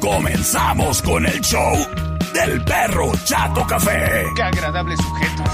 Comenzamos 0.00 1.02
con 1.02 1.26
el 1.26 1.40
show 1.40 1.74
del 2.32 2.64
perro 2.64 3.12
Chato 3.24 3.66
Café. 3.66 4.24
Qué 4.36 4.42
agradable 4.42 4.96
sujeto. 4.96 5.44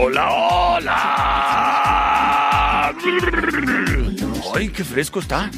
Hola, 0.00 0.32
hola. 0.32 0.47
Ay, 4.58 4.70
qué 4.70 4.82
fresco 4.82 5.20
está. 5.20 5.48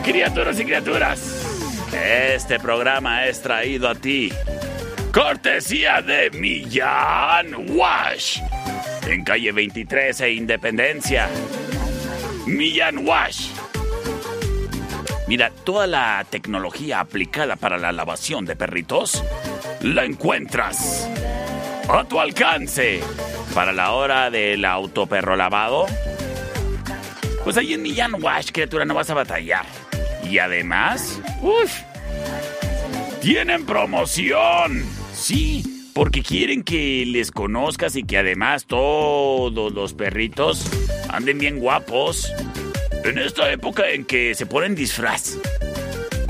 Criaturas 0.06 0.58
y 0.62 0.64
criaturas, 0.64 1.86
este 1.92 2.58
programa 2.58 3.26
es 3.26 3.42
traído 3.42 3.90
a 3.90 3.96
ti. 3.96 4.32
Cortesía 5.12 6.02
de 6.02 6.30
Millán 6.30 7.54
Wash. 7.76 8.40
En 9.06 9.26
calle 9.26 9.52
23 9.52 10.22
e 10.22 10.32
Independencia. 10.32 11.28
Millán 12.46 13.06
Wash. 13.06 13.50
Mira, 15.28 15.52
toda 15.66 15.86
la 15.86 16.26
tecnología 16.30 17.02
aplicada 17.02 17.58
para 17.58 17.78
la 17.78 17.92
lavación 17.92 18.46
de 18.46 18.56
perritos 18.56 19.22
la 19.82 20.06
encuentras 20.06 21.10
a 21.90 22.04
tu 22.06 22.20
alcance 22.20 23.02
para 23.54 23.72
la 23.72 23.92
hora 23.92 24.30
del 24.30 24.66
autoperro 24.66 25.36
lavado. 25.36 25.86
Pues 27.44 27.58
ahí 27.58 27.74
en 27.74 27.82
Millán 27.82 28.22
Wash, 28.22 28.52
criatura, 28.52 28.86
no 28.86 28.94
vas 28.94 29.10
a 29.10 29.14
batallar. 29.14 29.66
Y 30.30 30.38
además, 30.38 31.22
uff, 31.42 31.72
tienen 33.22 33.66
promoción. 33.66 34.84
Sí, 35.14 35.90
porque 35.94 36.24
quieren 36.24 36.64
que 36.64 37.06
les 37.06 37.32
conozcas 37.32 37.96
y 37.96 38.04
que 38.04 38.18
además 38.18 38.66
todos 38.66 39.74
los 39.74 39.94
perritos 39.94 40.66
anden 41.10 41.38
bien 41.38 41.60
guapos. 41.60 42.32
En 43.04 43.18
esta 43.18 43.52
época 43.52 43.90
en 43.90 44.06
que 44.06 44.34
se 44.34 44.46
ponen 44.46 44.76
disfraz. 44.76 45.38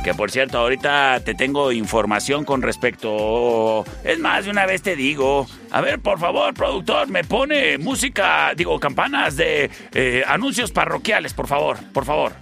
Que 0.03 0.14
por 0.14 0.31
cierto, 0.31 0.58
ahorita 0.58 1.22
te 1.24 1.34
tengo 1.34 1.72
información 1.72 2.44
con 2.44 2.62
respecto... 2.62 3.86
Es 4.03 4.19
más, 4.19 4.44
de 4.44 4.52
una 4.52 4.66
vez 4.66 4.81
te 4.81 4.97
digo... 4.97 5.47
A 5.72 5.80
ver, 5.80 6.00
por 6.00 6.19
favor, 6.19 6.53
productor, 6.53 7.08
me 7.08 7.24
pone 7.24 7.78
música, 7.78 8.53
digo, 8.56 8.80
campanas 8.80 9.38
de 9.38 9.72
eh, 9.94 10.24
anuncios 10.28 10.72
parroquiales, 10.72 11.34
por 11.34 11.47
favor, 11.47 11.78
por 11.94 12.03
favor. 12.03 12.34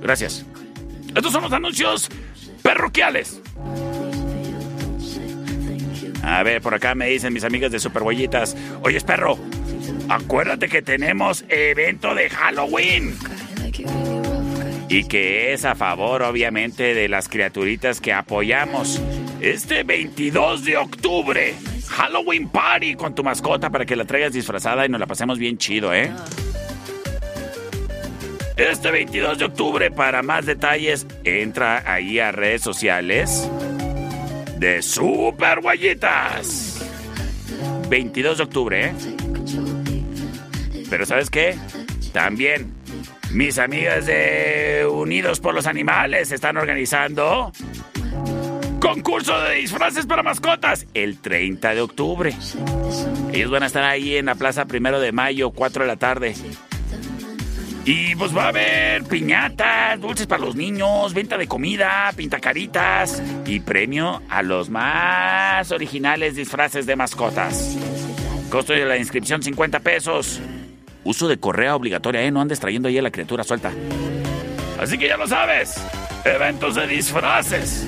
Gracias. 0.00 0.46
Estos 1.14 1.32
son 1.32 1.42
los 1.42 1.52
anuncios 1.52 2.08
parroquiales. 2.62 3.40
A 6.22 6.42
ver, 6.42 6.62
por 6.62 6.74
acá 6.74 6.94
me 6.94 7.08
dicen 7.08 7.32
mis 7.32 7.44
amigas 7.44 7.72
de 7.72 7.80
Superhuellitas. 7.80 8.56
Oye, 8.82 9.00
perro, 9.00 9.36
acuérdate 10.08 10.68
que 10.68 10.80
tenemos 10.80 11.44
evento 11.48 12.14
de 12.14 12.30
Halloween. 12.30 13.18
Y 14.94 15.02
que 15.02 15.52
es 15.52 15.64
a 15.64 15.74
favor, 15.74 16.22
obviamente, 16.22 16.94
de 16.94 17.08
las 17.08 17.28
criaturitas 17.28 18.00
que 18.00 18.12
apoyamos. 18.12 19.02
Este 19.40 19.82
22 19.82 20.64
de 20.64 20.76
octubre, 20.76 21.56
Halloween 21.88 22.48
Party 22.48 22.94
con 22.94 23.12
tu 23.12 23.24
mascota 23.24 23.70
para 23.70 23.86
que 23.86 23.96
la 23.96 24.04
traigas 24.04 24.32
disfrazada 24.32 24.86
y 24.86 24.88
nos 24.88 25.00
la 25.00 25.08
pasemos 25.08 25.36
bien 25.36 25.58
chido, 25.58 25.92
¿eh? 25.92 26.12
Este 28.56 28.92
22 28.92 29.38
de 29.38 29.46
octubre, 29.46 29.90
para 29.90 30.22
más 30.22 30.46
detalles, 30.46 31.08
entra 31.24 31.82
ahí 31.92 32.20
a 32.20 32.30
redes 32.30 32.62
sociales 32.62 33.50
de 34.58 34.80
Super 34.80 35.60
Guayitas. 35.60 36.86
22 37.88 38.38
de 38.38 38.44
octubre, 38.44 38.84
¿eh? 38.84 38.92
Pero 40.88 41.04
¿sabes 41.04 41.30
qué? 41.30 41.56
También 42.12 42.83
mis 43.34 43.58
amigas 43.58 44.06
de 44.06 44.86
Unidos 44.88 45.40
por 45.40 45.54
los 45.54 45.66
Animales 45.66 46.30
están 46.30 46.56
organizando 46.56 47.50
concurso 48.80 49.38
de 49.40 49.56
disfraces 49.56 50.06
para 50.06 50.22
mascotas 50.22 50.86
el 50.94 51.18
30 51.18 51.74
de 51.74 51.80
octubre. 51.80 52.32
Ellos 53.32 53.50
van 53.50 53.64
a 53.64 53.66
estar 53.66 53.82
ahí 53.82 54.16
en 54.16 54.26
la 54.26 54.36
Plaza 54.36 54.66
Primero 54.66 55.00
de 55.00 55.10
Mayo, 55.10 55.50
4 55.50 55.82
de 55.82 55.88
la 55.88 55.96
tarde. 55.96 56.34
Y 57.84 58.14
pues 58.14 58.34
va 58.34 58.44
a 58.44 58.48
haber 58.48 59.02
piñatas, 59.04 60.00
dulces 60.00 60.28
para 60.28 60.44
los 60.44 60.54
niños, 60.54 61.12
venta 61.12 61.36
de 61.36 61.48
comida, 61.48 62.12
pintacaritas 62.16 63.20
y 63.46 63.58
premio 63.60 64.22
a 64.30 64.42
los 64.42 64.70
más 64.70 65.72
originales 65.72 66.36
disfraces 66.36 66.86
de 66.86 66.94
mascotas. 66.94 67.76
Costo 68.48 68.72
de 68.72 68.84
la 68.84 68.96
inscripción 68.96 69.42
50 69.42 69.80
pesos. 69.80 70.40
Uso 71.04 71.28
de 71.28 71.38
correa 71.38 71.76
obligatoria, 71.76 72.22
¿eh? 72.22 72.30
No 72.30 72.40
andes 72.40 72.60
trayendo 72.60 72.88
ahí 72.88 72.98
a 72.98 73.02
la 73.02 73.10
criatura 73.10 73.44
suelta. 73.44 73.72
Así 74.80 74.98
que 74.98 75.08
ya 75.08 75.16
lo 75.16 75.26
sabes. 75.26 75.74
Eventos 76.24 76.74
de 76.74 76.86
disfraces. 76.86 77.86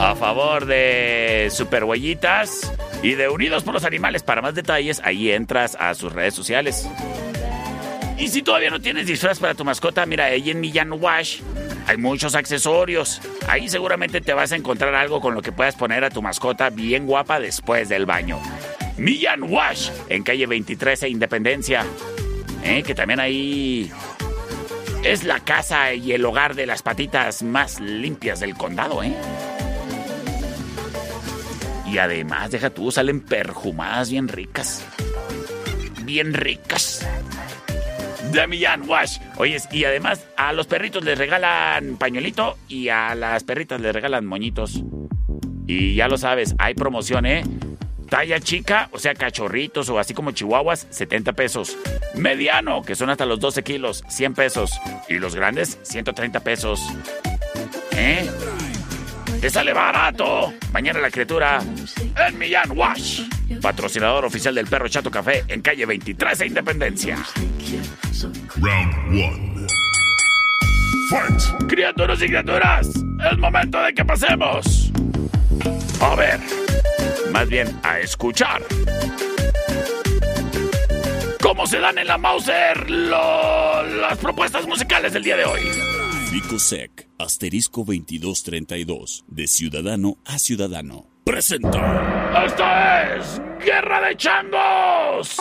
A 0.00 0.14
favor 0.14 0.66
de 0.66 1.48
Superhuellitas 1.50 2.72
y 3.02 3.14
de 3.14 3.28
Unidos 3.28 3.64
por 3.64 3.74
los 3.74 3.84
Animales. 3.84 4.22
Para 4.22 4.40
más 4.40 4.54
detalles, 4.54 5.00
ahí 5.04 5.32
entras 5.32 5.76
a 5.80 5.92
sus 5.94 6.12
redes 6.12 6.34
sociales. 6.34 6.88
Y 8.16 8.28
si 8.28 8.42
todavía 8.42 8.70
no 8.70 8.80
tienes 8.80 9.06
disfraz 9.06 9.38
para 9.38 9.54
tu 9.54 9.64
mascota, 9.64 10.06
mira, 10.06 10.26
ahí 10.26 10.50
en 10.50 10.60
Millán 10.60 10.92
Wash 10.92 11.40
hay 11.86 11.96
muchos 11.96 12.34
accesorios. 12.34 13.20
Ahí 13.48 13.68
seguramente 13.68 14.20
te 14.20 14.34
vas 14.34 14.52
a 14.52 14.56
encontrar 14.56 14.94
algo 14.94 15.20
con 15.20 15.34
lo 15.34 15.42
que 15.42 15.52
puedas 15.52 15.74
poner 15.74 16.04
a 16.04 16.10
tu 16.10 16.20
mascota 16.20 16.70
bien 16.70 17.06
guapa 17.06 17.40
después 17.40 17.88
del 17.88 18.06
baño. 18.06 18.38
Millán 18.98 19.44
Wash, 19.44 19.90
en 20.08 20.24
calle 20.24 20.46
23 20.46 21.04
e 21.04 21.08
Independencia. 21.08 21.86
¿Eh? 22.64 22.82
Que 22.82 22.94
también 22.94 23.20
ahí 23.20 23.90
es 25.04 25.24
la 25.24 25.40
casa 25.40 25.94
y 25.94 26.12
el 26.12 26.24
hogar 26.24 26.54
de 26.54 26.66
las 26.66 26.82
patitas 26.82 27.42
más 27.42 27.80
limpias 27.80 28.40
del 28.40 28.54
condado, 28.54 29.02
¿eh? 29.02 29.14
Y 31.86 31.98
además, 31.98 32.50
deja 32.50 32.70
tú, 32.70 32.90
salen 32.90 33.20
perfumadas 33.20 34.10
bien 34.10 34.28
ricas. 34.28 34.84
Bien 36.02 36.34
ricas. 36.34 37.06
De 38.32 38.46
Millán 38.46 38.88
Wash. 38.88 39.18
Oye, 39.36 39.56
y 39.72 39.84
además 39.84 40.26
a 40.36 40.52
los 40.52 40.66
perritos 40.66 41.02
les 41.04 41.16
regalan 41.16 41.96
pañuelito 41.96 42.58
y 42.68 42.88
a 42.88 43.14
las 43.14 43.44
perritas 43.44 43.80
les 43.80 43.94
regalan 43.94 44.26
moñitos. 44.26 44.82
Y 45.66 45.94
ya 45.94 46.08
lo 46.08 46.18
sabes, 46.18 46.54
hay 46.58 46.74
promoción, 46.74 47.24
¿eh? 47.24 47.42
Talla 48.08 48.40
chica, 48.40 48.88
o 48.92 48.98
sea, 48.98 49.14
cachorritos 49.14 49.88
o 49.90 49.98
así 49.98 50.14
como 50.14 50.30
chihuahuas, 50.30 50.86
70 50.90 51.32
pesos. 51.34 51.76
Mediano, 52.14 52.82
que 52.82 52.94
son 52.94 53.10
hasta 53.10 53.26
los 53.26 53.38
12 53.38 53.62
kilos, 53.62 54.02
100 54.08 54.34
pesos. 54.34 54.80
Y 55.08 55.18
los 55.18 55.34
grandes, 55.34 55.78
130 55.82 56.40
pesos. 56.40 56.80
¿Eh? 57.92 58.28
¡Te 59.40 59.50
sale 59.50 59.72
barato! 59.72 60.52
Mañana 60.72 61.00
la 61.00 61.10
criatura 61.10 61.60
en 62.26 62.38
Millán 62.38 62.76
Wash. 62.76 63.22
Patrocinador 63.60 64.24
oficial 64.24 64.54
del 64.54 64.66
Perro 64.66 64.88
Chato 64.88 65.10
Café 65.10 65.44
en 65.48 65.60
calle 65.60 65.86
23 65.86 66.38
de 66.38 66.46
Independencia. 66.46 67.18
Round 68.56 68.94
1. 69.10 69.66
Fight. 71.10 71.68
Criaturas 71.68 72.20
y 72.20 72.26
criaturas, 72.26 72.88
es 72.88 73.38
momento 73.38 73.80
de 73.80 73.94
que 73.94 74.04
pasemos. 74.04 74.92
A 76.00 76.14
ver, 76.14 76.40
más 77.32 77.48
bien 77.48 77.68
a 77.82 78.00
escuchar. 78.00 78.62
¿Cómo 81.42 81.66
se 81.66 81.78
dan 81.78 81.98
en 81.98 82.06
la 82.06 82.18
Mauser 82.18 82.90
las 82.90 84.18
propuestas 84.18 84.66
musicales 84.66 85.12
del 85.12 85.22
día 85.22 85.36
de 85.36 85.44
hoy? 85.44 85.60
Ficosec, 86.30 87.08
asterisco 87.18 87.80
2232, 87.80 89.24
de 89.28 89.46
ciudadano 89.46 90.18
a 90.24 90.38
ciudadano. 90.38 91.06
Presenta. 91.24 92.44
Esta 92.44 93.16
es 93.16 93.40
Guerra 93.64 94.08
de 94.08 94.16
Changos. 94.16 95.36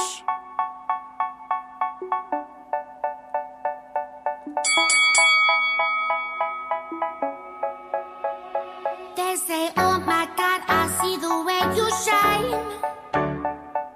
You 11.77 11.87
shine. 12.05 12.49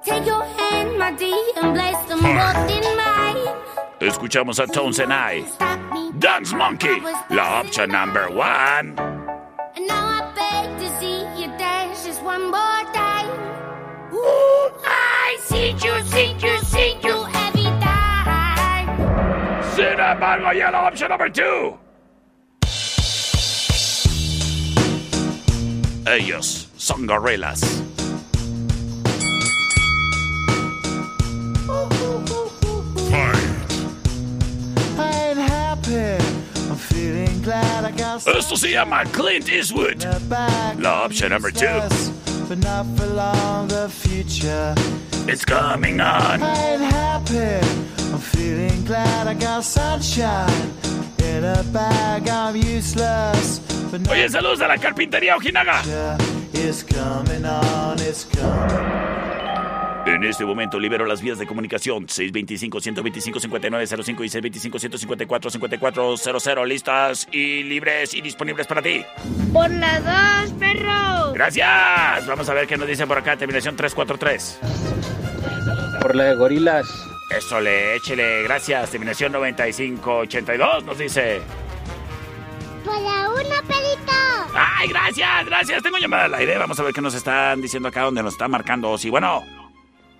Take 0.05 0.25
your 0.25 0.43
hand, 0.43 0.97
my 0.97 1.11
dear, 1.13 1.43
and 1.57 1.75
place 1.75 2.01
them 2.07 2.19
hmm. 2.19 2.37
both 2.37 2.69
in 2.77 2.85
mine. 2.97 3.41
Escuchamos 3.99 4.59
a 4.59 4.67
Tones 4.67 4.99
and 4.99 5.13
I. 5.13 5.43
Dance 6.17 6.53
Monkey, 6.53 7.01
la 7.29 7.59
option 7.61 7.89
number 7.89 8.29
one. 8.29 8.97
And 9.75 9.87
now 9.87 10.05
I 10.17 10.21
beg 10.35 10.79
to 10.79 10.87
see 10.99 11.19
you 11.39 11.47
dance 11.57 12.05
just 12.05 12.21
one 12.23 12.43
more 12.49 12.83
time. 12.93 13.29
Ooh, 14.13 14.71
I 14.85 15.37
see 15.41 15.71
you, 15.71 15.95
see 16.13 16.33
you, 16.43 16.57
see 16.65 16.97
you 17.03 17.25
every 17.45 17.69
time. 17.81 18.87
Sin 19.75 19.99
embargo, 19.99 20.51
ya 20.51 20.69
la 20.69 20.87
option 20.87 21.09
number 21.09 21.29
two. 21.29 21.77
Ellos 26.05 26.70
son 26.91 27.07
gorillas. 27.07 27.61
Esto 38.37 38.55
se 38.55 38.71
llama 38.71 39.03
Clint 39.11 39.49
Eastwood. 39.49 40.03
La 40.79 41.05
option 41.05 41.29
number 41.29 41.51
two. 41.51 41.67
But 42.47 42.59
not 42.59 42.85
for 42.97 43.07
long, 43.07 43.67
the 43.67 43.87
future. 43.89 44.75
It's 45.27 45.45
coming 45.45 46.01
on. 46.01 46.41
I 46.41 46.73
ain't 46.73 46.81
happy. 46.81 47.65
I'm 48.11 48.19
feeling 48.19 48.83
glad 48.85 49.27
I 49.27 49.33
got 49.33 49.63
sunshine. 49.63 50.73
In 51.19 51.45
a 51.45 51.63
bag, 51.71 52.27
I'm 52.27 52.55
useless. 52.55 53.70
Oye, 54.09 54.29
saludos 54.29 54.61
a 54.61 54.67
la 54.67 54.77
carpintería 54.77 55.35
Ojinaga. 55.35 55.81
En 60.05 60.23
este 60.23 60.45
momento 60.45 60.79
libero 60.79 61.05
las 61.05 61.21
vías 61.21 61.37
de 61.37 61.45
comunicación 61.45 62.07
625-125-5905 62.07 64.25
y 64.25 64.29
625-154-5400 64.69 66.65
listas 66.65 67.27
y 67.31 67.63
libres 67.63 68.13
y 68.13 68.21
disponibles 68.21 68.65
para 68.65 68.81
ti. 68.81 69.03
Por 69.51 69.69
las 69.71 70.01
dos, 70.03 70.53
perro. 70.57 71.33
Gracias. 71.33 72.25
Vamos 72.27 72.47
a 72.47 72.53
ver 72.53 72.67
qué 72.67 72.77
nos 72.77 72.87
dicen 72.87 73.09
por 73.09 73.17
acá. 73.17 73.35
Terminación 73.35 73.75
343. 73.75 74.59
Por 76.01 76.15
la 76.15 76.23
de 76.25 76.35
gorilas. 76.35 76.85
Eso 77.37 77.59
le 77.59 77.95
échele. 77.95 78.43
Gracias. 78.43 78.89
Terminación 78.89 79.33
9582 79.33 80.85
nos 80.85 80.97
dice. 80.97 81.41
Para 82.85 83.29
una, 83.29 83.61
perrito. 83.67 84.11
Ay, 84.55 84.87
gracias, 84.89 85.45
gracias. 85.45 85.83
Tengo 85.83 85.97
llamada 85.97 86.25
al 86.25 86.33
aire. 86.35 86.57
Vamos 86.57 86.79
a 86.79 86.83
ver 86.83 86.93
qué 86.93 87.01
nos 87.01 87.13
están 87.13 87.61
diciendo 87.61 87.89
acá 87.89 88.01
donde 88.01 88.23
nos 88.23 88.33
están 88.33 88.51
marcando. 88.51 88.97
Sí, 88.97 89.09
bueno. 89.09 89.43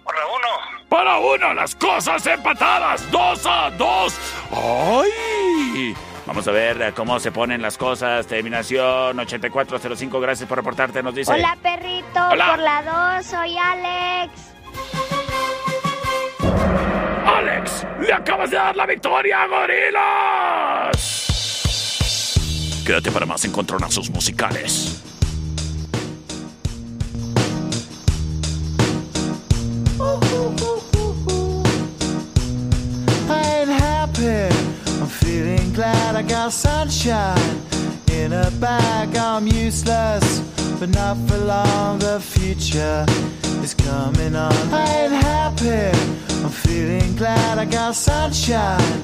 Para 0.03 0.25
uno. 0.27 0.87
Para 0.89 1.19
uno, 1.19 1.53
las 1.53 1.75
cosas 1.75 2.25
empatadas. 2.25 3.09
Dos 3.11 3.45
a 3.45 3.69
dos. 3.71 4.17
¡Ay! 4.51 5.95
Vamos 6.25 6.47
a 6.47 6.51
ver 6.51 6.93
cómo 6.93 7.19
se 7.19 7.31
ponen 7.31 7.61
las 7.61 7.77
cosas. 7.77 8.27
Terminación 8.27 9.19
8405. 9.19 10.19
Gracias 10.19 10.47
por 10.47 10.57
reportarte. 10.57 11.01
Nos 11.01 11.15
dice. 11.15 11.31
Hola, 11.33 11.57
perrito. 11.61 12.27
Hola. 12.29 12.49
Por 12.51 12.59
la 12.59 13.17
dos, 13.17 13.25
soy 13.25 13.57
Alex. 13.57 14.31
¡Alex! 17.25 17.85
¡Le 17.99 18.13
acabas 18.13 18.49
de 18.49 18.57
dar 18.57 18.75
la 18.75 18.85
victoria 18.85 19.43
a 19.43 19.47
Gorilas! 19.47 21.20
Quédate 22.85 23.11
para 23.11 23.25
más 23.25 23.45
encontronazos 23.45 24.09
musicales. 24.09 25.01
Feeling 35.21 35.73
glad 35.73 36.15
I 36.15 36.21
got 36.21 36.51
sunshine. 36.51 37.61
In 38.11 38.33
a 38.33 38.49
bag, 38.59 39.15
I'm 39.15 39.47
useless. 39.47 40.39
But 40.79 40.89
not 40.89 41.17
for 41.27 41.37
long, 41.37 41.99
the 41.99 42.19
future 42.19 43.05
is 43.63 43.73
coming 43.73 44.35
on. 44.35 44.53
I 44.73 45.03
ain't 45.03 45.13
happy. 45.13 45.97
I'm 46.43 46.49
feeling 46.49 47.15
glad 47.15 47.57
I 47.57 47.65
got 47.65 47.95
sunshine. 47.95 49.03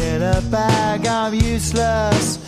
In 0.00 0.22
a 0.22 0.40
bag, 0.50 1.06
I'm 1.06 1.34
useless. 1.34 2.47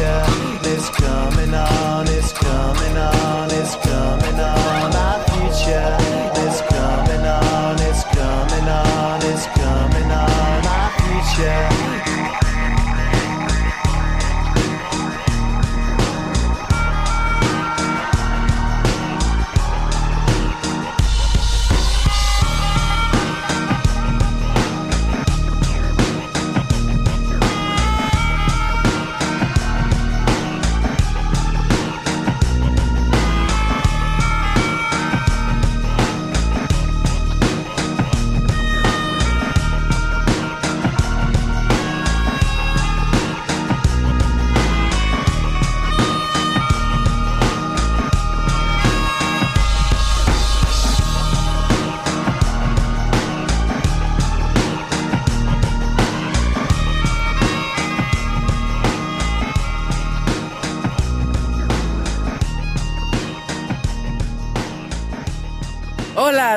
future 0.00 0.29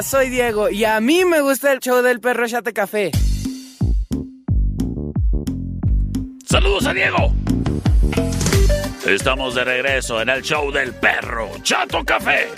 Hola, 0.03 0.09
soy 0.09 0.29
Diego 0.29 0.69
y 0.69 0.83
a 0.83 0.99
mí 0.99 1.23
me 1.23 1.39
gusta 1.39 1.71
el 1.71 1.79
show 1.79 2.01
del 2.01 2.19
perro 2.19 2.45
Chate 2.45 2.73
Café. 2.73 3.11
Saludos 6.45 6.85
a 6.87 6.93
Diego. 6.93 7.33
Estamos 9.07 9.55
de 9.55 9.63
regreso 9.63 10.21
en 10.21 10.29
el 10.29 10.41
show 10.41 10.71
del 10.71 10.93
perro 10.93 11.49
Chato 11.61 12.03
Café. 12.03 12.49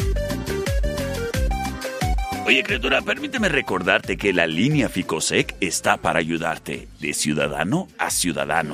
Oye, 2.46 2.64
criatura, 2.64 3.02
permíteme 3.02 3.50
recordarte 3.50 4.18
que 4.18 4.34
la 4.34 4.48
línea 4.48 4.90
Ficosec 4.90 5.56
está 5.60 5.98
para 5.98 6.20
ayudarte 6.20 6.88
de 7.00 7.14
ciudadano 7.14 7.88
a 8.00 8.10
ciudadano. 8.10 8.74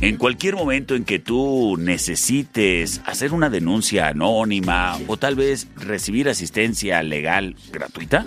En 0.00 0.16
cualquier 0.18 0.54
momento 0.54 0.94
en 0.94 1.04
que 1.04 1.18
tú 1.18 1.76
necesites 1.78 3.00
hacer 3.06 3.32
una 3.32 3.48
denuncia 3.48 4.08
anónima 4.08 4.98
o 5.06 5.16
tal 5.16 5.36
vez 5.36 5.68
recibir 5.76 6.28
asistencia 6.28 7.02
legal 7.02 7.56
gratuita, 7.72 8.26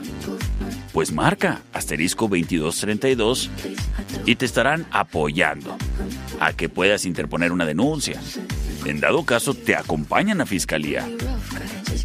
pues 0.93 1.11
marca 1.11 1.61
asterisco 1.71 2.27
2232 2.27 3.49
y 4.25 4.35
te 4.35 4.45
estarán 4.45 4.87
apoyando 4.91 5.77
a 6.39 6.53
que 6.53 6.69
puedas 6.69 7.05
interponer 7.05 7.51
una 7.51 7.65
denuncia. 7.65 8.19
En 8.85 8.99
dado 8.99 9.23
caso, 9.23 9.53
te 9.53 9.75
acompañan 9.75 10.41
a 10.41 10.45
fiscalía. 10.45 11.07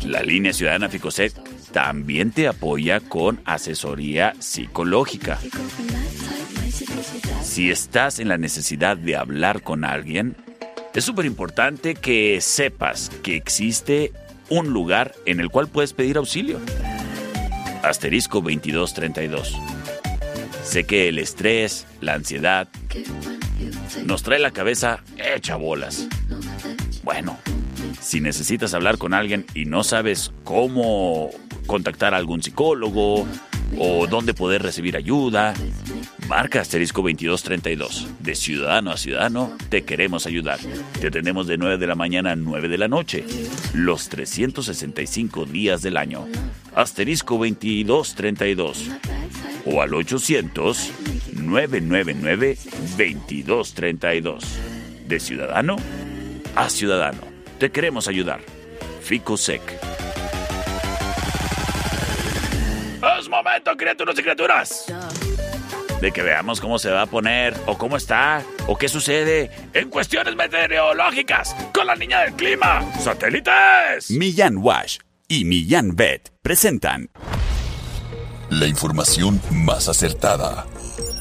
La 0.04 0.22
línea 0.22 0.52
ciudadana 0.52 0.88
Ficosec 0.90 1.32
también 1.72 2.30
te 2.30 2.46
apoya 2.46 3.00
con 3.00 3.40
asesoría 3.44 4.34
psicológica. 4.38 5.38
Si 7.44 7.70
estás 7.70 8.18
en 8.18 8.28
la 8.28 8.38
necesidad 8.38 8.96
de 8.96 9.16
hablar 9.16 9.62
con 9.62 9.84
alguien, 9.84 10.34
es 10.94 11.04
súper 11.04 11.26
importante 11.26 11.94
que 11.94 12.40
sepas 12.40 13.10
que 13.22 13.36
existe 13.36 14.12
un 14.48 14.70
lugar 14.70 15.14
en 15.26 15.40
el 15.40 15.50
cual 15.50 15.68
puedes 15.68 15.92
pedir 15.92 16.16
auxilio. 16.16 16.58
asterisco 17.82 18.40
2232. 18.40 19.56
Sé 20.64 20.84
que 20.84 21.08
el 21.08 21.18
estrés, 21.18 21.86
la 22.00 22.14
ansiedad, 22.14 22.68
nos 24.06 24.22
trae 24.22 24.38
la 24.38 24.50
cabeza 24.50 25.04
hecha 25.18 25.56
bolas. 25.56 26.08
Bueno, 27.02 27.38
si 28.00 28.20
necesitas 28.20 28.72
hablar 28.72 28.96
con 28.96 29.12
alguien 29.12 29.44
y 29.54 29.66
no 29.66 29.84
sabes 29.84 30.32
cómo 30.44 31.30
contactar 31.66 32.14
a 32.14 32.16
algún 32.16 32.42
psicólogo 32.42 33.26
o 33.78 34.06
dónde 34.06 34.34
poder 34.34 34.62
recibir 34.62 34.96
ayuda, 34.96 35.54
marca 36.28 36.60
asterisco 36.60 37.02
2232. 37.02 38.08
De 38.20 38.34
ciudadano 38.34 38.90
a 38.90 38.96
ciudadano, 38.96 39.56
te 39.68 39.84
queremos 39.84 40.26
ayudar. 40.26 40.58
Te 41.00 41.08
atendemos 41.08 41.46
de 41.46 41.58
9 41.58 41.78
de 41.78 41.86
la 41.86 41.94
mañana 41.94 42.32
a 42.32 42.36
9 42.36 42.68
de 42.68 42.78
la 42.78 42.88
noche, 42.88 43.24
los 43.72 44.08
365 44.08 45.46
días 45.46 45.82
del 45.82 45.96
año. 45.96 46.26
Asterisco 46.74 47.34
2232. 47.34 48.90
O 49.66 49.80
al 49.80 49.94
800 49.94 50.92
999 51.32 52.58
2232. 52.96 54.44
De 55.08 55.20
ciudadano 55.20 55.76
a 56.56 56.68
ciudadano. 56.68 57.20
Te 57.58 57.70
queremos 57.70 58.08
ayudar. 58.08 58.40
Ficosec. 59.02 59.62
Momento, 63.34 63.76
criaturas 63.76 64.18
y 64.18 64.22
criaturas. 64.22 64.86
De 66.00 66.12
que 66.12 66.22
veamos 66.22 66.60
cómo 66.60 66.78
se 66.78 66.90
va 66.90 67.02
a 67.02 67.06
poner, 67.06 67.54
o 67.66 67.76
cómo 67.76 67.96
está, 67.96 68.42
o 68.66 68.76
qué 68.76 68.88
sucede 68.88 69.50
en 69.72 69.90
cuestiones 69.90 70.36
meteorológicas 70.36 71.54
con 71.72 71.86
la 71.86 71.96
niña 71.96 72.20
del 72.20 72.34
clima. 72.34 72.82
¡Satélites! 73.00 74.10
Millán 74.10 74.58
Wash 74.58 74.98
y 75.28 75.44
Millán 75.44 75.96
Vet 75.96 76.32
presentan 76.42 77.10
La 78.50 78.66
información 78.66 79.40
más 79.50 79.88
acertada. 79.88 80.66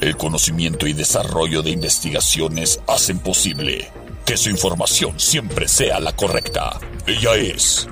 El 0.00 0.16
conocimiento 0.16 0.86
y 0.86 0.92
desarrollo 0.92 1.62
de 1.62 1.70
investigaciones 1.70 2.80
hacen 2.86 3.18
posible 3.18 3.90
que 4.26 4.36
su 4.36 4.50
información 4.50 5.18
siempre 5.18 5.66
sea 5.66 5.98
la 5.98 6.14
correcta. 6.14 6.78
Ella 7.06 7.34
es 7.34 7.88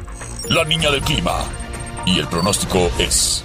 la 0.49 0.65
niña 0.65 0.91
del 0.91 1.03
clima. 1.03 1.45
Y 2.05 2.19
el 2.19 2.27
pronóstico 2.27 2.91
es... 2.99 3.45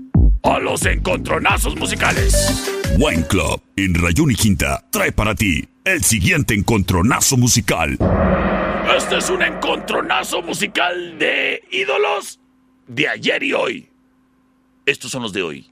A 0.43 0.59
los 0.59 0.85
encontronazos 0.85 1.75
musicales. 1.75 2.71
Wine 2.97 3.25
Club 3.27 3.61
en 3.75 3.93
Rayón 3.95 4.31
y 4.31 4.35
Quinta 4.35 4.83
trae 4.89 5.11
para 5.11 5.35
ti 5.35 5.67
el 5.85 6.03
siguiente 6.03 6.53
encontronazo 6.53 7.37
musical. 7.37 7.97
Este 8.97 9.17
es 9.17 9.29
un 9.29 9.43
encontronazo 9.43 10.41
musical 10.41 11.17
de 11.19 11.61
ídolos 11.71 12.39
de 12.87 13.07
ayer 13.07 13.43
y 13.43 13.53
hoy. 13.53 13.89
Estos 14.85 15.11
son 15.11 15.23
los 15.23 15.33
de 15.33 15.43
hoy. 15.43 15.71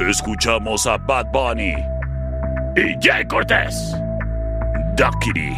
Escuchamos 0.00 0.86
a 0.86 0.98
Bad 0.98 1.26
Bunny 1.32 1.74
y 2.76 2.96
Jay 3.00 3.26
Cortez. 3.26 3.74
Duckity. 4.96 5.54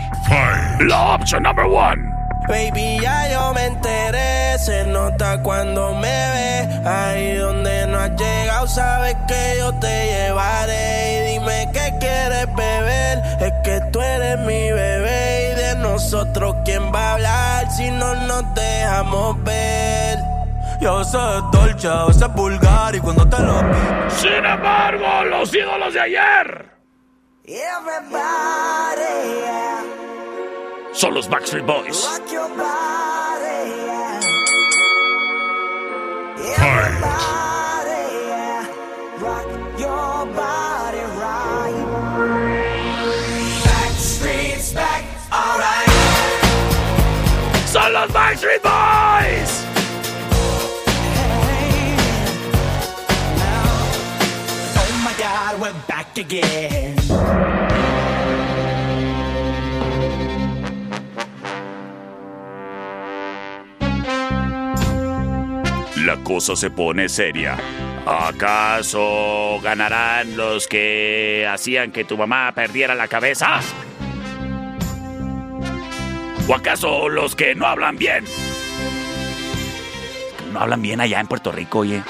La 0.88 1.14
opción 1.14 1.44
number 1.44 1.64
one. 1.64 2.12
Baby, 2.48 2.98
ya 3.00 3.30
yo 3.30 3.54
me 3.54 3.66
enteré, 3.66 4.58
se 4.58 4.84
nota 4.86 5.40
cuando 5.42 5.94
me 5.94 6.08
ve. 6.08 6.88
Ahí 6.88 7.34
donde 7.36 7.86
no 7.86 7.98
has 7.98 8.10
llegado, 8.16 8.66
sabes 8.66 9.14
que 9.28 9.56
yo 9.58 9.72
te 9.78 10.06
llevaré. 10.06 11.12
Y 11.12 11.32
dime 11.32 11.68
qué 11.72 11.94
quieres 12.00 12.46
beber, 12.56 13.22
es 13.40 13.52
que 13.62 13.80
tú 13.92 14.00
eres 14.00 14.40
mi 14.40 14.72
bebé. 14.72 15.52
Y 15.52 15.54
de 15.56 15.76
nosotros, 15.76 16.56
¿quién 16.64 16.92
va 16.92 17.10
a 17.10 17.14
hablar 17.14 17.70
si 17.70 17.90
no 17.92 18.14
nos 18.14 18.54
dejamos 18.54 19.44
ver? 19.44 20.18
Yo 20.80 21.04
sé 21.04 21.18
dolce, 21.52 21.86
a 21.86 22.06
veces 22.06 22.32
vulgar 22.34 22.94
y 22.94 22.98
cuando 22.98 23.28
te 23.28 23.38
lo 23.40 23.60
pido. 23.60 24.10
Sin 24.10 24.44
embargo, 24.44 25.24
los 25.30 25.54
ídolos 25.54 25.94
de 25.94 26.00
ayer. 26.00 26.77
Son 30.98 31.14
los 31.14 31.28
Backstreet 31.28 31.64
Boys. 31.64 32.04
Rock 32.04 32.30
your 32.30 32.48
body, 32.48 33.70
yeah. 33.86 34.20
Everybody, 36.58 38.04
yeah. 38.28 38.66
Rock 39.18 39.46
your 39.78 40.26
body 40.34 41.02
right. 41.22 41.86
Backstreet's 43.64 44.72
back, 44.74 45.04
alright. 45.32 45.88
Son 47.66 47.92
los 47.92 48.10
Backstreet 48.10 48.62
Boys. 48.62 49.64
Oh 54.76 54.90
my 55.04 55.14
God, 55.18 55.60
we're 55.60 55.72
back 55.86 56.18
again. 56.18 56.97
La 66.04 66.16
cosa 66.24 66.56
se 66.56 66.70
pone 66.70 67.08
seria. 67.08 67.58
¿Acaso 68.06 69.60
ganarán 69.62 70.38
los 70.38 70.66
que 70.66 71.46
hacían 71.46 71.92
que 71.92 72.04
tu 72.04 72.16
mamá 72.16 72.50
perdiera 72.54 72.94
la 72.94 73.08
cabeza? 73.08 73.60
¿O 76.48 76.54
acaso 76.54 77.10
los 77.10 77.36
que 77.36 77.54
no 77.54 77.66
hablan 77.66 77.98
bien? 77.98 78.24
No 80.50 80.60
hablan 80.60 80.80
bien 80.80 81.02
allá 81.02 81.20
en 81.20 81.26
Puerto 81.26 81.52
Rico, 81.52 81.80
oye. 81.80 82.02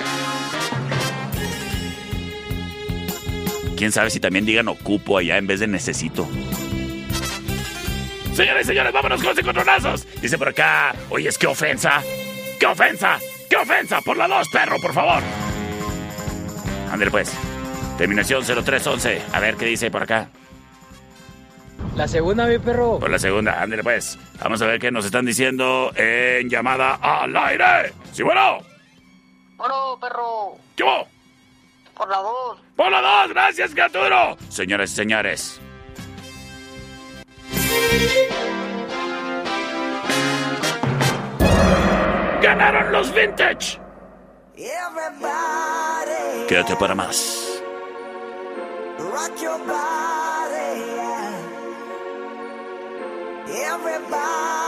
Quién 3.79 3.93
sabe 3.93 4.11
si 4.11 4.19
también 4.19 4.45
digan 4.45 4.67
ocupo 4.67 5.19
allá 5.19 5.39
en 5.39 5.47
vez 5.47 5.61
de 5.61 5.69
necesito. 5.69 6.29
Señores 8.35 8.65
y 8.65 8.69
señores, 8.71 8.93
vámonos 8.93 9.21
con 9.21 9.29
los 9.29 9.39
encontronazos. 9.39 10.05
Dice 10.21 10.37
por 10.37 10.49
acá, 10.49 10.97
oye, 11.11 11.29
es 11.29 11.39
que 11.39 11.47
ofensa. 11.47 12.03
¡Qué 12.59 12.67
ofensa! 12.67 13.21
¡Qué 13.49 13.55
ofensa! 13.55 14.01
Por 14.01 14.17
la 14.17 14.27
dos, 14.27 14.49
perro, 14.49 14.81
por 14.83 14.93
favor. 14.93 15.23
Ándale 16.91 17.13
pues. 17.13 17.33
Terminación 17.97 18.43
0311. 18.45 19.23
A 19.33 19.39
ver 19.39 19.55
qué 19.55 19.67
dice 19.67 19.93
por 19.93 20.03
acá. 20.03 20.29
La 21.95 22.09
segunda, 22.09 22.47
mi 22.47 22.59
perro. 22.59 22.99
Por 22.99 23.11
la 23.11 23.21
segunda, 23.21 23.63
ándale 23.63 23.85
pues. 23.85 24.19
Vamos 24.43 24.61
a 24.61 24.67
ver 24.67 24.81
qué 24.81 24.91
nos 24.91 25.05
están 25.05 25.25
diciendo 25.25 25.93
en 25.95 26.51
llamada 26.51 26.97
al 26.97 27.37
aire. 27.37 27.93
Sí, 28.11 28.25
bueno. 28.25 28.59
Bueno, 29.57 29.99
perro, 30.01 30.57
¿Qué 30.75 30.83
hubo? 30.83 31.18
Por 31.99 32.09
la 32.09 32.21
voz. 32.21 32.59
Por 32.77 32.91
la 32.91 33.01
dos, 33.03 33.31
gracias, 33.31 33.73
criaturo. 33.73 34.37
Señores 34.49 34.93
y 34.93 34.95
señores. 34.95 35.61
Ganaron 42.43 42.93
los 42.93 43.13
vintage. 43.15 43.81
Everybody, 44.57 46.47
Quédate 46.49 46.77
para 46.77 46.95
más. 46.95 47.63
rock 48.99 49.41
your 49.41 49.59
body, 49.59 50.81
yeah. 50.97 51.35
Everybody, 53.75 54.68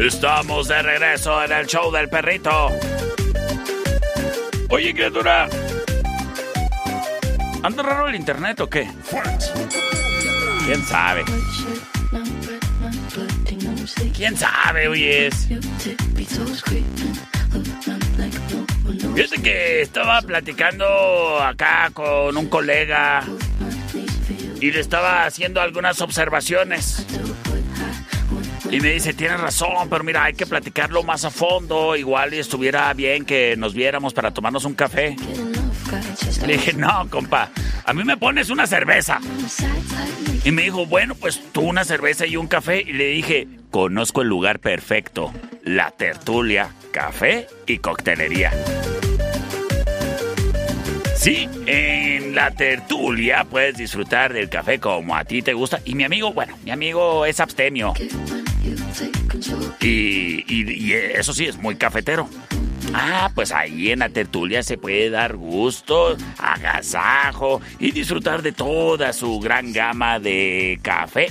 Estamos 0.00 0.66
de 0.66 0.80
regreso 0.80 1.44
en 1.44 1.52
el 1.52 1.66
show 1.66 1.92
del 1.92 2.08
perrito. 2.08 2.70
Oye, 4.70 4.94
criatura. 4.94 5.46
¿Anda 7.62 7.82
raro 7.82 8.08
el 8.08 8.14
internet 8.14 8.60
o 8.60 8.70
qué? 8.70 8.90
¿Quién 10.64 10.82
sabe? 10.86 11.24
¿Quién 14.16 14.38
sabe, 14.38 14.88
oyes? 14.88 15.48
Fíjate 19.14 19.42
que 19.42 19.82
estaba 19.82 20.22
platicando 20.22 21.42
acá 21.42 21.90
con 21.92 22.38
un 22.38 22.48
colega 22.48 23.22
y 24.62 24.70
le 24.70 24.80
estaba 24.80 25.26
haciendo 25.26 25.60
algunas 25.60 26.00
observaciones. 26.00 27.06
Y 28.70 28.78
me 28.78 28.92
dice, 28.92 29.14
tienes 29.14 29.40
razón, 29.40 29.88
pero 29.90 30.04
mira, 30.04 30.24
hay 30.24 30.34
que 30.34 30.46
platicarlo 30.46 31.02
más 31.02 31.24
a 31.24 31.30
fondo. 31.30 31.96
Igual 31.96 32.34
estuviera 32.34 32.92
bien 32.94 33.24
que 33.24 33.56
nos 33.56 33.74
viéramos 33.74 34.14
para 34.14 34.30
tomarnos 34.30 34.64
un 34.64 34.74
café. 34.74 35.16
Le 36.46 36.52
dije, 36.52 36.72
no, 36.74 37.08
compa, 37.10 37.50
a 37.84 37.92
mí 37.92 38.04
me 38.04 38.16
pones 38.16 38.48
una 38.48 38.68
cerveza. 38.68 39.18
Y 40.44 40.52
me 40.52 40.62
dijo, 40.62 40.86
bueno, 40.86 41.16
pues 41.16 41.42
tú 41.52 41.62
una 41.62 41.84
cerveza 41.84 42.26
y 42.26 42.36
un 42.36 42.46
café. 42.46 42.80
Y 42.80 42.92
le 42.92 43.06
dije, 43.08 43.48
conozco 43.72 44.22
el 44.22 44.28
lugar 44.28 44.60
perfecto. 44.60 45.32
La 45.64 45.90
tertulia, 45.90 46.70
café 46.92 47.48
y 47.66 47.78
coctelería. 47.78 48.52
Sí, 51.16 51.48
en 51.66 52.34
la 52.34 52.52
tertulia 52.52 53.44
puedes 53.44 53.76
disfrutar 53.76 54.32
del 54.32 54.48
café 54.48 54.78
como 54.78 55.16
a 55.16 55.24
ti 55.24 55.42
te 55.42 55.52
gusta. 55.52 55.80
Y 55.84 55.94
mi 55.94 56.04
amigo, 56.04 56.32
bueno, 56.32 56.56
mi 56.64 56.70
amigo 56.70 57.26
es 57.26 57.40
abstemio. 57.40 57.92
Y, 59.80 60.44
y- 60.48 60.70
y 60.72 60.92
eso 60.92 61.32
sí, 61.32 61.46
es 61.46 61.56
muy 61.56 61.76
cafetero. 61.76 62.28
Ah, 62.92 63.30
pues 63.34 63.52
ahí 63.52 63.90
en 63.90 64.00
la 64.00 64.08
tertulia 64.08 64.62
se 64.64 64.76
puede 64.76 65.10
dar 65.10 65.36
gusto, 65.36 66.16
agasajo 66.38 67.60
y 67.78 67.92
disfrutar 67.92 68.42
de 68.42 68.50
toda 68.52 69.12
su 69.12 69.38
gran 69.38 69.72
gama 69.72 70.18
de 70.18 70.78
café. 70.82 71.28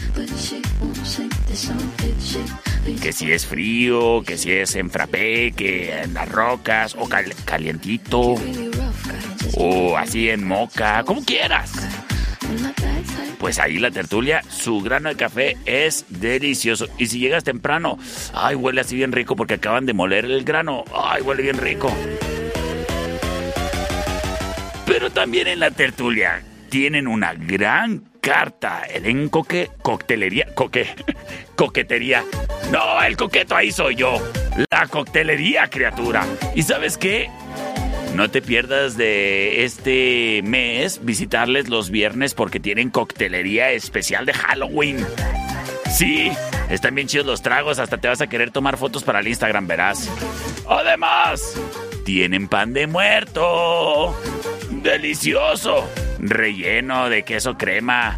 Que 3.02 3.12
si 3.12 3.32
es 3.32 3.46
frío, 3.46 4.24
que 4.26 4.38
si 4.38 4.52
es 4.52 4.76
en 4.76 4.90
frappé, 4.90 5.52
que 5.52 6.02
en 6.04 6.14
las 6.14 6.30
rocas, 6.30 6.96
o 6.98 7.08
cal- 7.10 7.34
calientito, 7.46 8.36
o 9.56 9.98
así 9.98 10.30
en 10.30 10.48
moca, 10.48 11.04
como 11.04 11.24
quieras. 11.26 11.72
Pues 13.40 13.58
ahí 13.58 13.80
la 13.80 13.90
tertulia, 13.90 14.42
su 14.50 14.82
grano 14.82 15.10
de 15.10 15.16
café 15.16 15.58
es 15.66 16.06
delicioso. 16.10 16.88
Y 16.98 17.08
si 17.08 17.20
llegas 17.20 17.44
temprano, 17.44 17.98
ay, 18.34 18.56
huele 18.56 18.82
así 18.82 18.96
bien 18.96 19.12
rico 19.12 19.36
porque 19.36 19.56
acaban 19.56 19.86
de 19.86 19.94
moler 19.94 20.26
el 20.26 20.44
grano. 20.44 20.84
Ay, 20.94 21.22
huele 21.22 21.44
bien 21.44 21.58
rico. 21.58 21.90
Pero 24.86 25.10
también 25.12 25.48
en 25.48 25.60
la 25.60 25.72
tertulia 25.72 26.44
tienen 26.70 27.08
una 27.08 27.34
gran 27.34 28.04
carta, 28.20 28.84
elenco 28.84 29.44
que 29.44 29.70
coctelería, 29.82 30.54
coque, 30.54 30.88
coquetería. 31.56 32.24
No, 32.72 33.02
el 33.02 33.16
coqueto 33.16 33.56
ahí 33.56 33.72
soy 33.72 33.96
yo. 33.96 34.22
La 34.70 34.88
coctelería, 34.88 35.70
criatura. 35.70 36.26
¿Y 36.56 36.64
sabes 36.64 36.98
qué? 36.98 37.30
No 38.16 38.30
te 38.30 38.42
pierdas 38.42 38.98
de 38.98 39.64
este 39.64 40.42
mes 40.44 41.00
visitarles 41.04 41.70
los 41.70 41.90
viernes 41.90 42.34
porque 42.34 42.60
tienen 42.60 42.90
coctelería 42.90 43.72
especial 43.72 44.26
de 44.26 44.34
Halloween. 44.34 45.06
Sí, 45.90 46.32
están 46.70 46.96
bien 46.96 47.08
chidos 47.08 47.26
los 47.26 47.42
tragos, 47.42 47.80
hasta 47.80 47.98
te 47.98 48.08
vas 48.08 48.22
a 48.22 48.28
querer 48.28 48.52
tomar 48.52 48.78
fotos 48.78 49.04
para 49.04 49.20
el 49.20 49.28
Instagram, 49.28 49.68
verás. 49.68 50.10
Además, 50.68 51.56
tienen 52.04 52.48
pan 52.48 52.74
de 52.74 52.88
muerto. 52.88 54.16
Delicioso. 54.70 55.90
Relleno 56.20 57.10
de 57.10 57.24
queso 57.24 57.58
crema. 57.58 58.18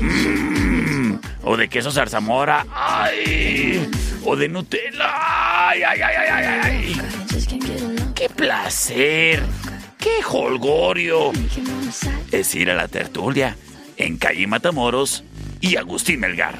Mm, 0.00 1.14
o 1.44 1.56
de 1.56 1.68
queso 1.68 1.90
zarzamora. 1.90 2.66
¡Ay! 2.72 3.88
O 4.24 4.36
de 4.36 4.48
Nutella. 4.48 5.68
¡Ay, 5.68 5.82
ay, 5.82 6.00
ay, 6.00 6.16
ay, 6.16 6.44
ay! 6.44 6.60
ay. 6.64 7.87
¡Qué 8.18 8.28
placer! 8.28 9.44
¡Qué 9.96 10.24
holgorio! 10.28 11.30
Es 12.32 12.52
ir 12.56 12.68
a 12.68 12.74
la 12.74 12.88
tertulia 12.88 13.56
en 13.96 14.18
calle 14.18 14.44
Matamoros 14.48 15.22
y 15.60 15.76
Agustín 15.76 16.18
Melgar. 16.18 16.58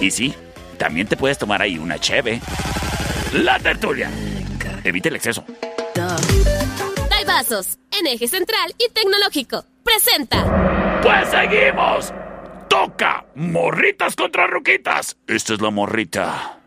Y 0.00 0.10
sí, 0.10 0.34
también 0.76 1.06
te 1.06 1.16
puedes 1.16 1.38
tomar 1.38 1.62
ahí 1.62 1.78
una 1.78 2.00
cheve. 2.00 2.40
La 3.32 3.60
tertulia. 3.60 4.10
Evita 4.82 5.08
el 5.08 5.14
exceso. 5.14 5.44
Vasos, 7.24 7.78
en 7.92 8.08
eje 8.08 8.26
central 8.26 8.74
y 8.76 8.92
tecnológico. 8.92 9.64
Presenta. 9.84 11.00
Pues 11.00 11.28
seguimos. 11.28 12.12
Toca 12.68 13.24
morritas 13.36 14.16
contra 14.16 14.48
ruquitas. 14.48 15.16
Esta 15.28 15.54
es 15.54 15.60
la 15.60 15.70
morrita. 15.70 16.61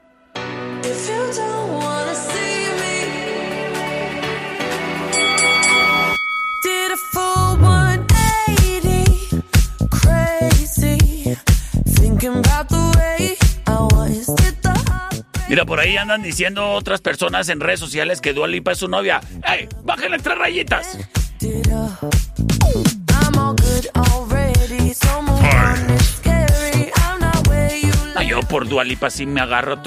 Mira, 15.48 15.64
por 15.64 15.80
ahí 15.80 15.96
andan 15.96 16.24
diciendo 16.24 16.72
otras 16.72 17.02
personas 17.02 17.50
en 17.50 17.60
redes 17.60 17.80
sociales 17.80 18.20
que 18.20 18.34
Dua 18.34 18.48
Lipa 18.48 18.72
es 18.72 18.80
su 18.80 18.88
novia. 18.88 19.22
¡Ey! 19.48 19.70
¡Bájenle 19.84 20.18
tres 20.18 20.38
rayitas! 20.38 20.98
Ah, 28.16 28.24
yo 28.24 28.40
por 28.42 28.68
Dua 28.68 28.84
Lipa 28.84 29.10
sí 29.10 29.26
me 29.26 29.42
agarro 29.42 29.78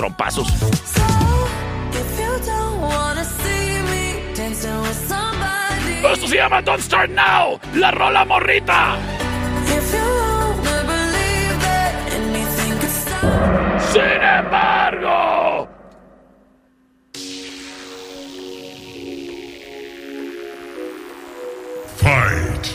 somebody, 5.07 6.07
Esto 6.13 6.29
se 6.29 6.37
llama 6.37 6.63
Don't 6.63 6.83
Start 6.83 7.11
Now, 7.11 7.59
la 7.75 7.91
rola 7.91 8.25
morrita. 8.25 8.97
Embargo, 14.39 15.69
Fight. 21.97 22.67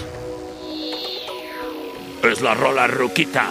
es 2.24 2.42
la 2.42 2.54
rola 2.54 2.88
ruquita. 2.88 3.50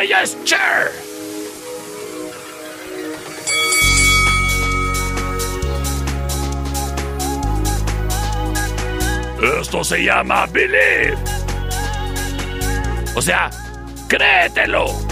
Ella 0.00 0.22
es 0.22 0.36
Cher. 0.44 0.90
Esto 9.60 9.82
se 9.82 10.04
llama 10.04 10.46
Believe. 10.46 11.18
O 13.16 13.20
sea, 13.20 13.50
créetelo. 14.08 15.11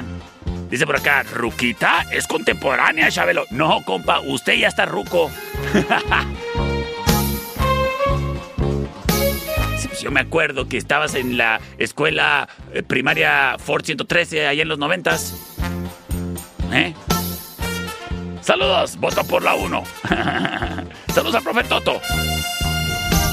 Dice 0.71 0.85
por 0.85 0.95
acá, 0.95 1.23
Ruquita 1.23 2.05
es 2.11 2.25
contemporánea, 2.27 3.11
Chabelo. 3.11 3.45
No, 3.49 3.83
compa, 3.83 4.21
usted 4.21 4.53
ya 4.53 4.69
está 4.69 4.85
ruco. 4.85 5.29
Pues 9.91 10.03
yo 10.03 10.11
me 10.11 10.21
acuerdo 10.21 10.69
que 10.69 10.77
estabas 10.77 11.15
en 11.15 11.37
la 11.37 11.59
escuela 11.77 12.47
eh, 12.73 12.81
primaria 12.81 13.57
Ford 13.59 13.83
113 13.83 14.47
allá 14.47 14.61
en 14.61 14.69
los 14.69 14.79
noventas. 14.79 15.35
¿Eh? 16.71 16.93
Saludos, 18.39 18.95
voto 18.95 19.25
por 19.25 19.43
la 19.43 19.55
1. 19.55 19.83
Saludos 21.13 21.35
al 21.35 21.43
profe 21.43 21.63
Toto. 21.65 21.99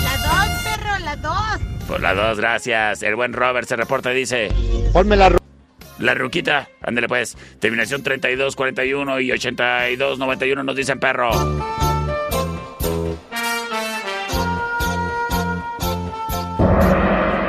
La 0.03 0.17
dos, 0.17 0.63
perro, 0.65 0.99
la 1.05 1.17
dos. 1.17 1.87
Por 1.87 2.01
la 2.03 2.15
2, 2.15 2.39
gracias. 2.39 3.05
El 3.05 3.15
buen 3.15 3.33
Robert 3.33 3.69
se 3.69 3.77
reporta 3.77 4.13
y 4.13 4.17
dice... 4.17 4.51
Ponme 4.93 5.17
la 5.17 5.31
La 5.99 6.15
ruquita, 6.15 6.69
ándale 6.81 7.09
pues. 7.09 7.37
Terminación 7.59 8.03
32, 8.03 8.55
41 8.55 9.21
y 9.21 9.33
82, 9.33 10.19
91 10.19 10.63
nos 10.63 10.77
dicen 10.77 11.01
perro. 11.01 11.31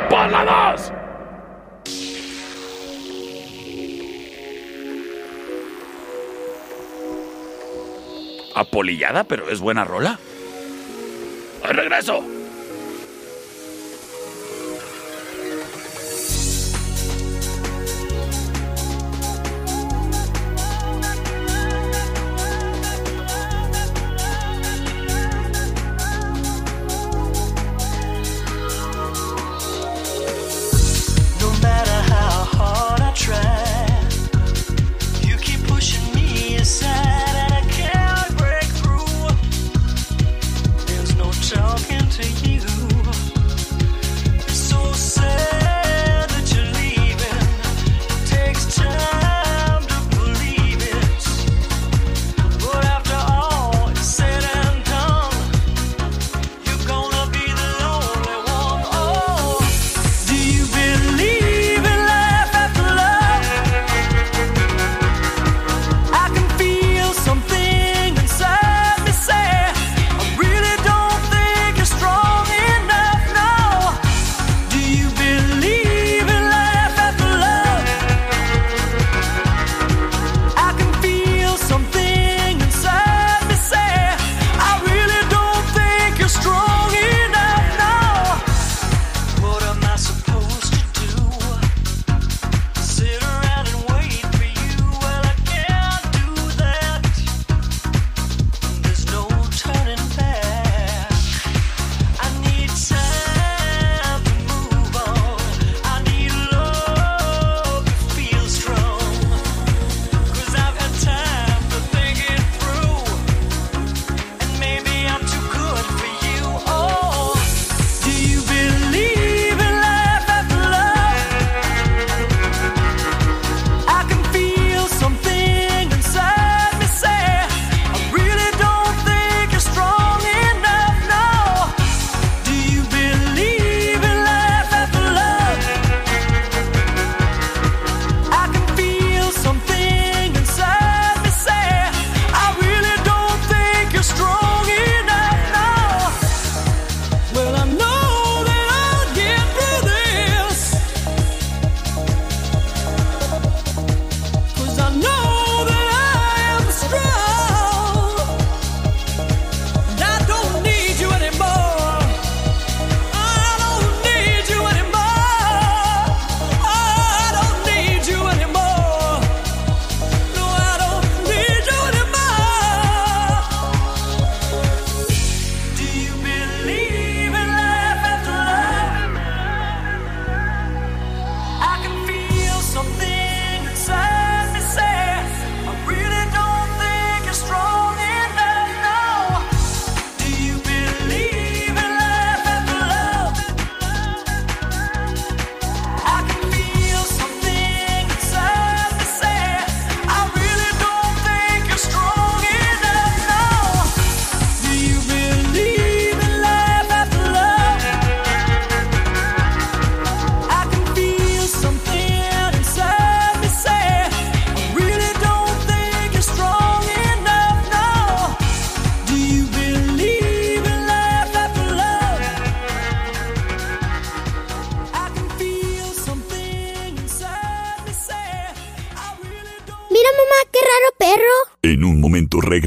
¡Por 0.09 0.31
la 0.31 0.73
2! 0.73 0.93
Apolillada, 8.55 9.23
pero 9.23 9.49
es 9.49 9.59
buena 9.59 9.85
rola. 9.85 10.19
¡Al 11.63 11.75
regreso! 11.75 12.38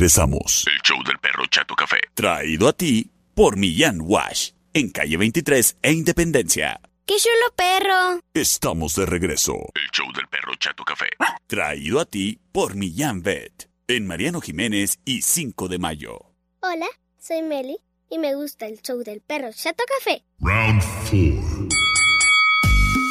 Regresamos. 0.03 0.65
El 0.67 0.81
show 0.83 1.01
del 1.05 1.17
perro 1.21 1.47
Chato 1.47 1.77
Café. 1.77 2.01
Traído 2.15 2.67
a 2.67 2.73
ti 2.73 3.09
por 3.37 3.57
Millán 3.57 4.01
Wash. 4.01 4.51
En 4.75 4.91
calle 4.91 5.17
23 5.17 5.77
e 5.81 5.93
Independencia. 5.93 6.81
¡Qué 7.07 7.15
chulo 7.19 7.55
perro! 7.55 8.21
Estamos 8.35 8.97
de 8.97 9.07
regreso. 9.07 9.53
El 9.53 9.89
show 9.93 10.13
del 10.13 10.27
perro 10.27 10.57
Chato 10.57 10.83
Café. 10.83 11.07
Traído 11.47 12.01
a 12.01 12.05
ti 12.05 12.41
por 12.51 12.75
Millán 12.75 13.23
Vet. 13.23 13.71
En 13.87 14.09
Mariano 14.09 14.41
Jiménez 14.41 14.99
y 15.05 15.23
5 15.23 15.69
de 15.69 15.79
mayo. 15.79 16.33
Hola, 16.63 16.89
soy 17.21 17.43
Meli 17.43 17.77
y 18.11 18.19
me 18.19 18.35
gusta 18.35 18.67
el 18.67 18.83
show 18.83 19.05
del 19.05 19.21
perro 19.21 19.51
Chato 19.55 19.85
Café. 19.99 20.25
Round 20.41 20.83
4. 21.09 21.69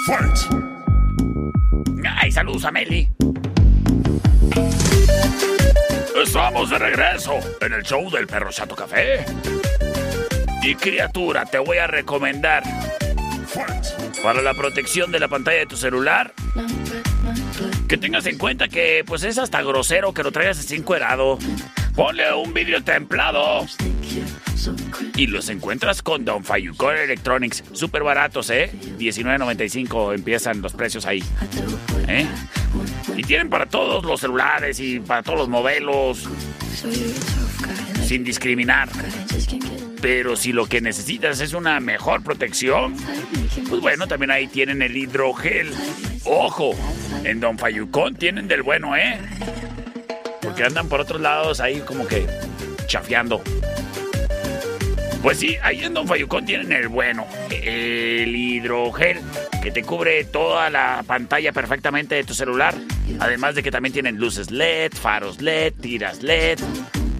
Fight. 0.07 0.39
¡Ay, 2.17 2.31
saludos 2.33 2.65
a 2.65 2.71
Meli! 2.71 3.07
Estamos 6.15 6.69
de 6.69 6.77
regreso 6.77 7.39
en 7.61 7.73
el 7.73 7.83
show 7.83 8.09
del 8.11 8.27
perro 8.27 8.51
Chato 8.51 8.75
Café. 8.75 9.25
Y 10.61 10.75
criatura, 10.75 11.45
te 11.45 11.57
voy 11.57 11.77
a 11.77 11.87
recomendar 11.87 12.63
para 14.21 14.41
la 14.41 14.53
protección 14.53 15.11
de 15.11 15.19
la 15.19 15.27
pantalla 15.27 15.59
de 15.59 15.65
tu 15.65 15.77
celular 15.77 16.33
que 17.87 17.97
tengas 17.97 18.25
en 18.25 18.37
cuenta 18.37 18.67
que 18.67 19.03
pues 19.05 19.23
es 19.23 19.37
hasta 19.37 19.61
grosero 19.61 20.13
que 20.13 20.23
lo 20.23 20.31
traigas 20.31 20.59
así 20.59 20.75
encuerado. 20.75 21.39
Ponle 21.95 22.33
un 22.33 22.53
vidrio 22.53 22.83
templado. 22.83 23.65
Y 25.15 25.27
los 25.27 25.49
encuentras 25.49 26.01
con 26.01 26.23
Don 26.23 26.43
Fayucor 26.43 26.95
Electronics. 26.95 27.63
Súper 27.73 28.03
baratos, 28.03 28.49
¿eh? 28.49 28.71
$19.95 28.99 30.15
empiezan 30.15 30.61
los 30.61 30.73
precios 30.73 31.05
ahí. 31.05 31.23
¿Eh? 32.07 32.27
Y 33.21 33.23
tienen 33.23 33.51
para 33.51 33.67
todos 33.67 34.03
los 34.03 34.19
celulares 34.19 34.79
y 34.79 34.99
para 34.99 35.21
todos 35.21 35.37
los 35.37 35.47
modelos. 35.47 36.27
Sin 38.03 38.23
discriminar. 38.23 38.89
Pero 40.01 40.35
si 40.35 40.51
lo 40.51 40.65
que 40.65 40.81
necesitas 40.81 41.39
es 41.39 41.53
una 41.53 41.79
mejor 41.79 42.23
protección, 42.23 42.95
pues 43.69 43.79
bueno, 43.79 44.07
también 44.07 44.31
ahí 44.31 44.47
tienen 44.47 44.81
el 44.81 44.97
hidrogel. 44.97 45.71
Ojo, 46.25 46.71
en 47.23 47.39
Don 47.39 47.59
Fayucón 47.59 48.15
tienen 48.15 48.47
del 48.47 48.63
bueno, 48.63 48.97
¿eh? 48.97 49.19
Porque 50.41 50.63
andan 50.63 50.89
por 50.89 51.01
otros 51.01 51.21
lados 51.21 51.59
ahí 51.59 51.79
como 51.81 52.07
que 52.07 52.25
chafeando. 52.87 53.43
Pues 55.21 55.37
sí, 55.37 55.55
ahí 55.61 55.83
en 55.83 55.93
Don 55.93 56.07
Fayucón 56.07 56.45
tienen 56.45 56.71
el 56.71 56.87
bueno, 56.87 57.27
el 57.51 58.35
hidrogel, 58.35 59.19
que 59.61 59.69
te 59.69 59.83
cubre 59.83 60.23
toda 60.23 60.71
la 60.71 61.03
pantalla 61.05 61.51
perfectamente 61.51 62.15
de 62.15 62.23
tu 62.23 62.33
celular. 62.33 62.73
Además 63.19 63.53
de 63.53 63.61
que 63.61 63.69
también 63.69 63.93
tienen 63.93 64.17
luces 64.17 64.49
LED, 64.49 64.93
faros 64.93 65.39
LED, 65.39 65.73
tiras 65.79 66.23
LED, 66.23 66.59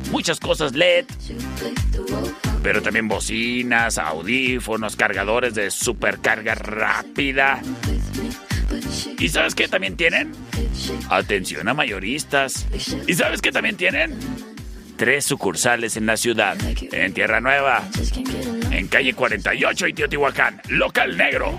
muchas 0.10 0.40
cosas 0.40 0.74
LED. 0.74 1.06
Pero 2.64 2.82
también 2.82 3.08
bocinas, 3.08 4.00
audífonos, 4.00 4.96
cargadores 4.96 5.54
de 5.54 5.70
supercarga 5.70 6.56
rápida. 6.56 7.62
¿Y 9.20 9.30
sabes 9.30 9.54
qué 9.54 9.68
también 9.68 9.96
tienen? 9.96 10.32
Atención 11.10 11.68
a 11.68 11.76
mayoristas. 11.76 12.66
¿Y 13.08 13.14
sabes 13.14 13.42
qué 13.42 13.52
también 13.52 13.78
tienen? 13.78 14.18
Tres 15.02 15.26
sucursales 15.26 15.98
en 15.98 16.06
la 16.06 16.16
ciudad. 16.16 16.56
En 16.92 17.12
Tierra 17.12 17.42
Nueva. 17.42 17.90
En 18.70 18.88
calle 18.88 19.16
48 19.16 19.88
y 19.88 19.94
Teotihuacán. 19.94 20.62
Local 20.70 21.18
Negro. 21.18 21.58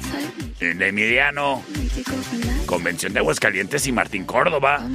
En 0.61 0.81
Emiliano. 0.81 1.65
Convención 2.67 3.13
de 3.13 3.19
Aguascalientes 3.19 3.85
y 3.89 3.91
Martín 3.91 4.27
Córdoba. 4.27 4.87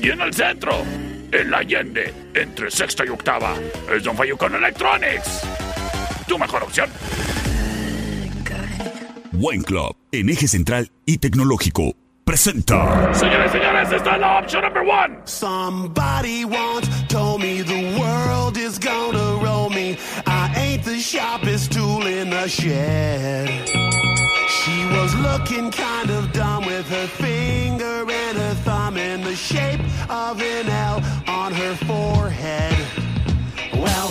Y 0.00 0.10
en 0.10 0.20
el 0.20 0.32
centro. 0.32 0.80
En 1.32 1.50
la 1.50 1.58
Allende. 1.58 2.14
Entre 2.34 2.70
sexta 2.70 3.04
y 3.04 3.08
octava. 3.08 3.56
Es 3.92 4.04
Don 4.04 4.16
Fayucon 4.16 4.54
Electronics. 4.54 5.42
Tu 6.28 6.38
mejor 6.38 6.62
opción. 6.62 6.88
Wine 9.32 9.64
Club, 9.64 9.96
en 10.12 10.30
eje 10.30 10.46
central 10.46 10.92
y 11.04 11.18
tecnológico, 11.18 11.96
presenta. 12.26 13.14
Señores, 13.14 13.52
señores, 13.52 13.92
esta 13.92 14.14
es 14.14 14.20
la 14.20 14.38
opción 14.40 14.62
number 14.62 14.82
one. 14.82 15.16
Somebody 15.26 16.44
once 16.44 16.88
told 17.08 17.40
me 17.40 17.62
the 17.62 17.96
world 18.00 18.56
is 18.56 18.80
gonna 18.80 19.38
roll 19.40 19.70
me. 19.70 19.96
I 20.26 20.52
ain't 20.56 20.84
the 20.84 20.98
sharpest 20.98 21.72
tool 21.72 22.04
in 22.04 22.30
the 22.30 22.48
shed. 22.48 23.48
She 24.48 24.84
was 24.86 25.14
looking 25.14 25.70
kind 25.70 26.10
of 26.10 26.32
dumb 26.32 26.66
with 26.66 26.88
her 26.88 27.06
finger 27.06 28.04
and 28.10 28.36
her 28.36 28.54
thumb 28.64 28.96
in 28.96 29.22
the 29.22 29.36
shape 29.36 29.80
of 30.10 30.42
an 30.42 30.68
L 30.68 31.00
on 31.28 31.52
her 31.52 31.76
forehead. 31.86 32.76
Well, 33.72 34.10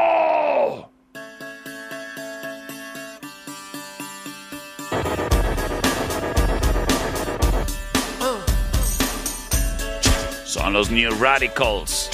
Son 10.61 10.73
los 10.73 10.91
New 10.91 11.09
Radicals. 11.15 12.07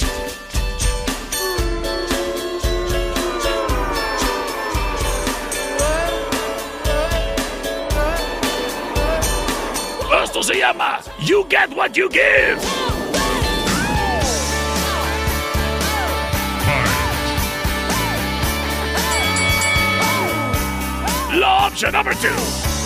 Esto 10.24 10.42
se 10.42 10.56
llama 10.56 11.02
You 11.26 11.46
Get 11.50 11.76
What 11.76 11.98
You 11.98 12.08
Give. 12.10 12.58
Option 21.44 21.92
number 21.92 22.14
two. 22.14 22.77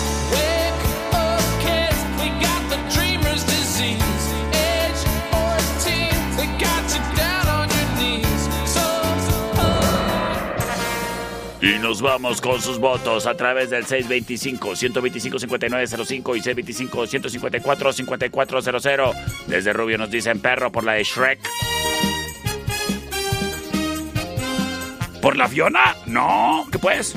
Y 11.62 11.78
nos 11.78 12.02
vamos 12.02 12.40
con 12.40 12.60
sus 12.60 12.80
votos 12.80 13.28
a 13.28 13.36
través 13.36 13.70
del 13.70 13.86
625-125-5905 13.86 16.36
y 16.36 16.40
625-154-5400. 16.88 19.14
Desde 19.46 19.72
Rubio 19.72 19.96
nos 19.96 20.10
dicen 20.10 20.40
perro 20.40 20.72
por 20.72 20.82
la 20.82 20.94
de 20.94 21.04
Shrek. 21.04 21.38
¿Por 25.20 25.36
la 25.36 25.46
Fiona? 25.46 25.94
No, 26.06 26.66
¿qué 26.72 26.80
pues? 26.80 27.14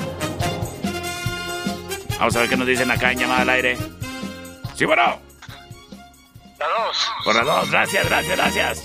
Vamos 2.20 2.36
a 2.36 2.42
ver 2.42 2.50
qué 2.50 2.56
nos 2.56 2.68
dicen 2.68 2.92
acá 2.92 3.14
en 3.14 3.18
llamada 3.18 3.42
al 3.42 3.50
aire. 3.50 3.78
Sí, 4.76 4.86
bueno. 4.86 5.20
La 6.60 6.68
dos. 6.68 7.12
Por 7.26 7.34
la 7.34 7.42
dos, 7.42 7.72
gracias, 7.72 8.08
gracias, 8.08 8.38
gracias. 8.38 8.84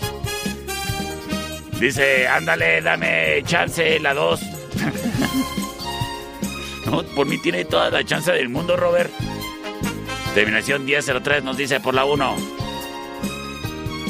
Dice, 1.79 2.27
ándale, 2.27 2.81
dame 2.81 3.43
chance, 3.45 4.01
la 4.01 4.15
dos. 4.15 4.41
por 7.15 7.27
mí 7.27 7.39
tiene 7.39 7.65
toda 7.65 7.91
la 7.91 8.05
chance 8.05 8.33
del 8.33 8.49
mundo, 8.49 8.77
Robert. 8.77 9.13
Terminación 10.35 10.85
1003 10.85 11.45
nos 11.45 11.57
dice 11.57 11.81
por 11.81 11.95
la 11.95 12.05
1. 12.05 12.37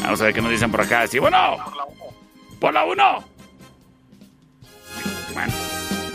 Vamos 0.02 0.20
a 0.20 0.24
ver 0.24 0.34
qué 0.34 0.42
nos 0.42 0.50
dicen 0.50 0.70
por 0.70 0.82
acá. 0.82 1.06
Sí, 1.06 1.18
bueno. 1.18 1.56
Por 2.58 2.74
la 2.74 2.84
1. 2.84 3.24
Bueno, 5.32 5.52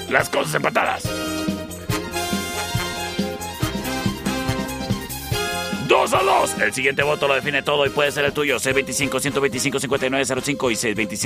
las 0.09 0.29
cosas 0.29 0.53
empatadas. 0.55 1.34
Dos 5.87 6.13
a 6.13 6.21
dos. 6.23 6.59
El 6.59 6.73
siguiente 6.73 7.03
voto 7.03 7.27
lo 7.27 7.35
define 7.35 7.61
todo 7.61 7.85
y 7.85 7.89
puede 7.89 8.11
ser 8.11 8.25
el 8.25 8.33
tuyo. 8.33 8.57
C25-125-5905 8.57 10.71
y 10.71 10.75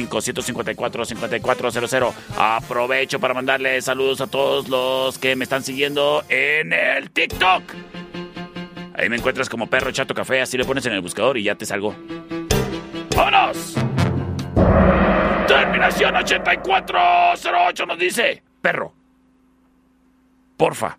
C25-154-5400. 0.05 2.13
Aprovecho 2.37 3.19
para 3.19 3.33
mandarle 3.33 3.81
saludos 3.81 4.19
a 4.19 4.27
todos 4.27 4.67
los 4.67 5.17
que 5.17 5.37
me 5.37 5.43
están 5.43 5.63
siguiendo 5.63 6.25
en 6.27 6.73
el 6.73 7.09
TikTok. 7.09 7.63
Ahí 8.95 9.07
me 9.07 9.15
encuentras 9.15 9.47
como 9.47 9.67
Perro 9.67 9.91
Chato 9.91 10.13
Café. 10.13 10.41
Así 10.41 10.57
le 10.57 10.65
pones 10.65 10.85
en 10.85 10.91
el 10.91 10.99
buscador 10.99 11.37
y 11.37 11.43
ya 11.43 11.55
te 11.55 11.65
salgo. 11.65 11.95
¡Vámonos! 13.15 13.75
Terminación 15.47 16.17
8408 16.17 17.85
nos 17.85 17.97
dice. 17.97 18.43
Perro. 18.61 18.93
Porfa, 20.57 20.97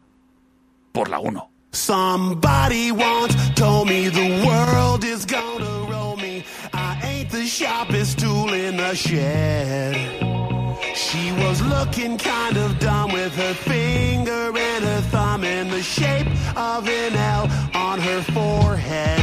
por 0.92 1.10
la 1.10 1.18
1. 1.18 1.49
Somebody 1.72 2.90
once 2.90 3.34
told 3.54 3.88
me 3.88 4.08
the 4.08 4.44
world 4.44 5.04
is 5.04 5.24
gonna 5.24 5.86
roll 5.88 6.16
me. 6.16 6.44
I 6.72 7.00
ain't 7.04 7.30
the 7.30 7.46
sharpest 7.46 8.18
tool 8.18 8.52
in 8.52 8.76
the 8.76 8.94
shed. 8.94 9.94
She 10.96 11.30
was 11.32 11.62
looking 11.62 12.18
kind 12.18 12.56
of 12.56 12.78
dumb 12.80 13.12
with 13.12 13.34
her 13.36 13.54
finger 13.54 14.52
and 14.56 14.84
her 14.84 15.00
thumb 15.12 15.44
in 15.44 15.70
the 15.70 15.82
shape 15.82 16.26
of 16.56 16.88
an 16.88 17.14
L 17.14 17.48
on 17.74 18.00
her 18.00 18.22
forehead. 18.22 19.22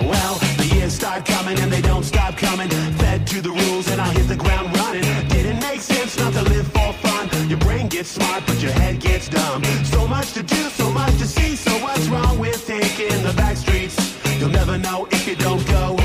Well, 0.00 0.38
the 0.56 0.70
years 0.72 0.94
start 0.94 1.26
coming 1.26 1.58
and 1.58 1.70
they 1.70 1.82
don't 1.82 2.04
stop 2.04 2.36
coming. 2.36 2.68
Fed 2.98 3.26
to 3.26 3.40
the 3.42 3.50
rules 3.50 3.88
and 3.90 4.00
I 4.00 4.12
hit 4.12 4.28
the 4.28 4.36
ground 4.36 4.76
running. 4.76 5.02
Didn't 5.28 5.60
make 5.60 5.80
sense 5.80 6.16
not 6.16 6.32
to 6.32 6.42
live 6.42 6.66
for 6.68 6.92
fun. 6.92 7.28
Your 7.48 7.58
brain 7.58 7.88
gets 7.88 8.10
smart, 8.10 8.44
but 8.46 8.62
your 8.62 8.72
head 8.72 9.00
gets 9.00 9.28
dumb. 9.28 9.64
So 9.84 10.06
much 10.06 10.32
to 10.34 10.42
do, 10.44 10.70
much 10.92 11.16
to 11.18 11.26
see. 11.26 11.56
So 11.56 11.70
what's 11.82 12.06
wrong 12.08 12.38
with 12.38 12.66
taking 12.66 13.22
the 13.22 13.32
back 13.36 13.56
streets? 13.56 13.96
You'll 14.38 14.50
never 14.50 14.78
know 14.78 15.06
if 15.10 15.26
you 15.26 15.36
don't 15.36 15.66
go. 15.66 15.96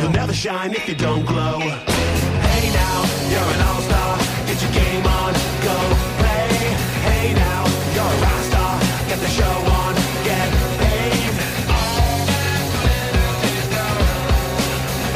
You'll 0.00 0.10
never 0.10 0.32
shine 0.32 0.72
if 0.74 0.88
you 0.88 0.94
don't 0.94 1.24
glow. 1.24 1.60
Hey 1.60 2.70
now, 2.72 3.04
you're 3.30 3.50
an 3.54 3.60
all-star. 3.68 4.18
Get 4.46 4.60
your 4.62 4.72
game 4.72 5.06
on, 5.06 5.32
go 5.62 5.76
play. 6.18 6.48
Hey 7.06 7.34
now, 7.34 7.64
you're 7.94 8.04
a 8.04 8.20
rock 8.26 8.42
star. 8.50 8.80
Get 9.08 9.18
the 9.20 9.28
show 9.28 9.56
on, 9.80 9.94
get 10.24 10.48
paid. 10.82 11.32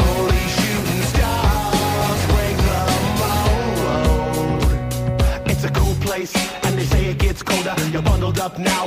Only 0.07 0.45
shooting 0.57 1.03
stars 1.13 2.21
break 2.33 2.57
the 2.69 2.81
mold. 3.21 4.71
It's 5.51 5.65
a 5.65 5.71
cool 5.71 5.95
place, 6.07 6.35
and 6.65 6.79
they 6.79 6.85
say 6.85 7.07
it 7.07 7.19
gets 7.19 7.43
colder. 7.43 7.75
You're 7.91 8.03
bundled 8.03 8.39
up 8.39 8.59
now, 8.59 8.87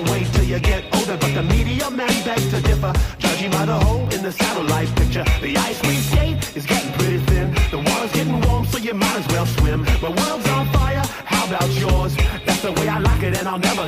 you 0.58 0.64
get 0.64 0.84
older. 0.96 1.18
But 1.18 1.34
the 1.34 1.44
media 1.44 1.90
men 1.90 2.14
beg 2.26 2.40
to 2.54 2.62
differ, 2.62 2.94
judging 3.20 3.52
by 3.52 3.66
the 3.66 3.78
hole 3.86 4.08
in 4.16 4.22
the 4.24 4.32
satellite 4.32 4.90
picture. 4.96 5.24
The 5.42 5.58
ice 5.58 5.80
we 5.84 5.96
skate 6.10 6.58
is 6.58 6.66
getting 6.66 6.92
pretty 6.94 7.20
thin. 7.30 7.54
The 7.72 7.78
water's 7.78 8.12
getting 8.12 8.40
warm, 8.42 8.66
so 8.66 8.78
you 8.78 8.94
might 8.94 9.18
as 9.22 9.28
well 9.28 9.46
swim. 9.46 9.82
My 10.02 10.10
world's 10.20 10.48
on 10.50 10.66
fire, 10.74 11.04
how 11.26 11.46
about 11.48 11.70
yours? 11.84 12.16
That's 12.46 12.62
the 12.62 12.72
way 12.72 12.88
I 12.88 13.00
like 13.00 13.24
it, 13.24 13.38
and 13.38 13.48
I'll 13.48 13.60
never 13.60 13.88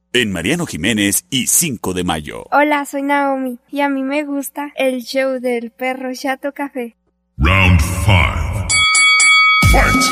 En 0.13 0.29
Mariano 0.29 0.65
Jiménez 0.65 1.23
y 1.29 1.47
5 1.47 1.93
de 1.93 2.03
mayo. 2.03 2.43
Hola, 2.51 2.83
soy 2.83 3.01
Naomi 3.01 3.59
y 3.69 3.79
a 3.79 3.87
mí 3.87 4.03
me 4.03 4.25
gusta 4.25 4.73
el 4.75 5.03
show 5.03 5.39
del 5.39 5.71
perro 5.71 6.13
Chato 6.13 6.51
Café. 6.51 6.97
Round 7.37 7.79
5. 7.79 8.67
Fight! 9.71 10.03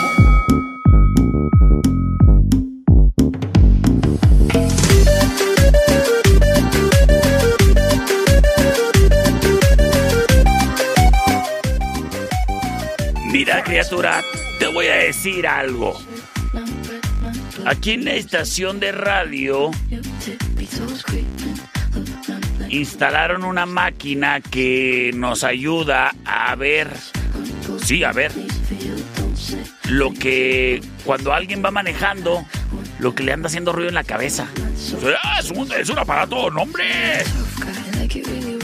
Mira, 13.33 13.61
criatura, 13.65 14.21
te 14.59 14.67
voy 14.67 14.87
a 14.87 14.95
decir 14.95 15.45
algo. 15.45 15.99
Aquí 17.65 17.91
en 17.91 18.05
la 18.05 18.13
estación 18.13 18.79
de 18.79 18.91
radio 18.91 19.71
instalaron 22.69 23.43
una 23.43 23.65
máquina 23.65 24.41
que 24.41 25.11
nos 25.15 25.43
ayuda 25.43 26.13
a 26.25 26.55
ver, 26.55 26.89
sí, 27.83 28.03
a 28.03 28.11
ver, 28.11 28.31
lo 29.87 30.13
que 30.13 30.81
cuando 31.03 31.33
alguien 31.33 31.63
va 31.63 31.71
manejando, 31.71 32.45
lo 32.99 33.15
que 33.15 33.23
le 33.23 33.33
anda 33.33 33.47
haciendo 33.47 33.71
ruido 33.71 33.89
en 33.89 33.95
la 33.95 34.03
cabeza. 34.03 34.47
Ah, 35.23 35.39
es, 35.39 35.51
un, 35.51 35.71
es 35.71 35.89
un 35.89 35.99
aparato, 35.99 36.49
no. 36.49 36.65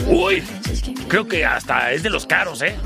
Uy, 0.06 0.42
creo 1.08 1.26
que 1.26 1.44
hasta 1.44 1.92
es 1.92 2.02
de 2.02 2.10
los 2.10 2.26
caros, 2.26 2.62
¿eh? 2.62 2.76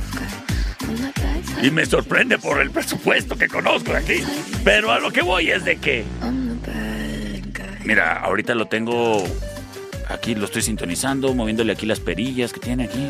Y 1.63 1.71
me 1.71 1.85
sorprende 1.85 2.39
por 2.39 2.61
el 2.61 2.71
presupuesto 2.71 3.37
que 3.37 3.49
conozco 3.49 3.95
aquí. 3.95 4.23
Pero 4.65 4.91
a 4.93 4.99
lo 4.99 5.11
que 5.11 5.23
voy 5.23 5.51
es 5.51 5.65
de 5.65 5.77
que... 5.77 6.05
Mira, 7.85 8.21
ahorita 8.21 8.55
lo 8.55 8.67
tengo... 8.67 9.25
Aquí 10.09 10.35
lo 10.35 10.47
estoy 10.47 10.63
sintonizando, 10.63 11.35
moviéndole 11.35 11.73
aquí 11.73 11.87
las 11.87 12.01
perillas 12.01 12.53
que 12.53 12.61
tiene 12.61 12.85
aquí. 12.85 13.09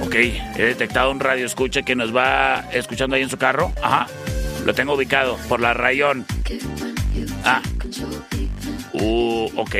Ok, 0.00 0.14
he 0.14 0.62
detectado 0.62 1.10
un 1.10 1.20
radio 1.20 1.44
escucha 1.44 1.82
que 1.82 1.94
nos 1.94 2.14
va 2.14 2.64
escuchando 2.72 3.16
ahí 3.16 3.22
en 3.22 3.28
su 3.28 3.36
carro. 3.36 3.72
Ajá. 3.82 4.06
Lo 4.64 4.74
tengo 4.74 4.94
ubicado 4.94 5.36
por 5.48 5.60
la 5.60 5.74
rayón. 5.74 6.24
Ah. 7.44 7.60
Uh, 8.94 9.50
ok. 9.56 9.76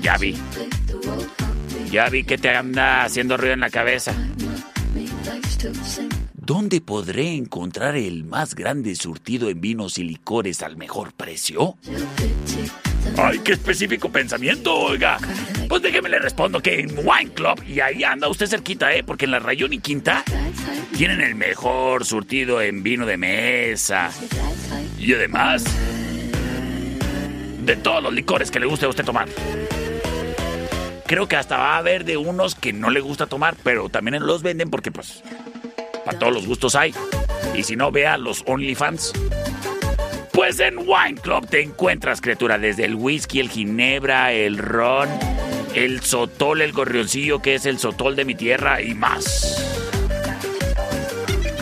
Ya 0.00 0.16
vi. 0.16 0.36
Ya 1.90 2.08
vi 2.08 2.24
que 2.24 2.38
te 2.38 2.50
anda 2.50 3.04
haciendo 3.04 3.36
ruido 3.36 3.54
en 3.54 3.60
la 3.60 3.70
cabeza. 3.70 4.12
¿Dónde 6.34 6.80
podré 6.80 7.34
encontrar 7.34 7.96
el 7.96 8.24
más 8.24 8.54
grande 8.54 8.94
surtido 8.94 9.48
en 9.48 9.60
vinos 9.60 9.98
y 9.98 10.04
licores 10.04 10.62
al 10.62 10.76
mejor 10.76 11.12
precio? 11.12 11.76
¡Ay, 13.16 13.40
qué 13.40 13.52
específico 13.52 14.10
pensamiento, 14.10 14.74
oiga! 14.74 15.18
Pues 15.68 15.82
déjeme 15.82 16.08
le 16.08 16.18
respondo 16.18 16.60
que 16.60 16.80
en 16.80 16.90
Wine 16.98 17.32
Club, 17.34 17.62
y 17.66 17.80
ahí 17.80 18.04
anda 18.04 18.28
usted 18.28 18.46
cerquita, 18.46 18.94
¿eh? 18.94 19.02
Porque 19.02 19.24
en 19.24 19.32
la 19.32 19.38
Rayón 19.38 19.72
y 19.72 19.78
Quinta 19.78 20.22
tienen 20.96 21.20
el 21.20 21.34
mejor 21.34 22.04
surtido 22.04 22.60
en 22.60 22.82
vino 22.82 23.06
de 23.06 23.16
mesa. 23.16 24.10
Y 24.98 25.12
además, 25.14 25.64
de 27.64 27.76
todos 27.76 28.02
los 28.02 28.14
licores 28.14 28.50
que 28.50 28.60
le 28.60 28.66
guste 28.66 28.86
a 28.86 28.88
usted 28.88 29.04
tomar. 29.04 29.28
Creo 31.06 31.28
que 31.28 31.36
hasta 31.36 31.56
va 31.56 31.74
a 31.74 31.78
haber 31.78 32.04
de 32.04 32.16
unos 32.16 32.54
que 32.54 32.72
no 32.72 32.90
le 32.90 33.00
gusta 33.00 33.26
tomar, 33.26 33.56
pero 33.62 33.88
también 33.88 34.26
los 34.26 34.42
venden 34.42 34.70
porque, 34.70 34.90
pues, 34.90 35.22
para 36.04 36.18
todos 36.18 36.32
los 36.32 36.46
gustos 36.46 36.74
hay. 36.74 36.94
Y 37.54 37.62
si 37.62 37.76
no, 37.76 37.92
vea 37.92 38.18
los 38.18 38.42
OnlyFans. 38.46 39.12
Pues 40.32 40.60
en 40.60 40.78
Wine 40.78 41.20
Club 41.22 41.48
te 41.48 41.62
encuentras, 41.62 42.20
criatura, 42.20 42.58
desde 42.58 42.84
el 42.84 42.94
whisky, 42.94 43.40
el 43.40 43.48
ginebra, 43.48 44.32
el 44.32 44.58
ron, 44.58 45.08
el 45.74 46.02
sotol, 46.02 46.60
el 46.60 46.72
gorrioncillo, 46.72 47.40
que 47.40 47.54
es 47.54 47.66
el 47.66 47.78
sotol 47.78 48.16
de 48.16 48.24
mi 48.24 48.34
tierra, 48.34 48.82
y 48.82 48.92
más. 48.94 49.62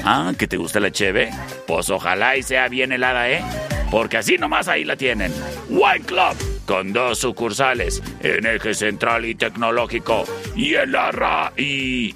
Ah, 0.04 0.32
¿que 0.36 0.48
te 0.48 0.56
gusta 0.56 0.80
la 0.80 0.90
cheve? 0.90 1.30
Pues 1.66 1.88
ojalá 1.90 2.36
y 2.36 2.42
sea 2.42 2.68
bien 2.68 2.92
helada, 2.92 3.30
¿eh? 3.30 3.42
Porque 3.90 4.16
así 4.16 4.38
nomás 4.38 4.68
ahí 4.68 4.84
la 4.84 4.96
tienen. 4.96 5.32
Wine 5.68 6.04
Club, 6.04 6.34
con 6.66 6.92
dos 6.92 7.18
sucursales, 7.18 8.02
en 8.20 8.46
Eje 8.46 8.74
Central 8.74 9.24
y 9.24 9.34
Tecnológico, 9.34 10.24
y 10.56 10.74
en 10.74 10.92
la 10.92 11.10
Ra... 11.10 11.52
y... 11.56 12.14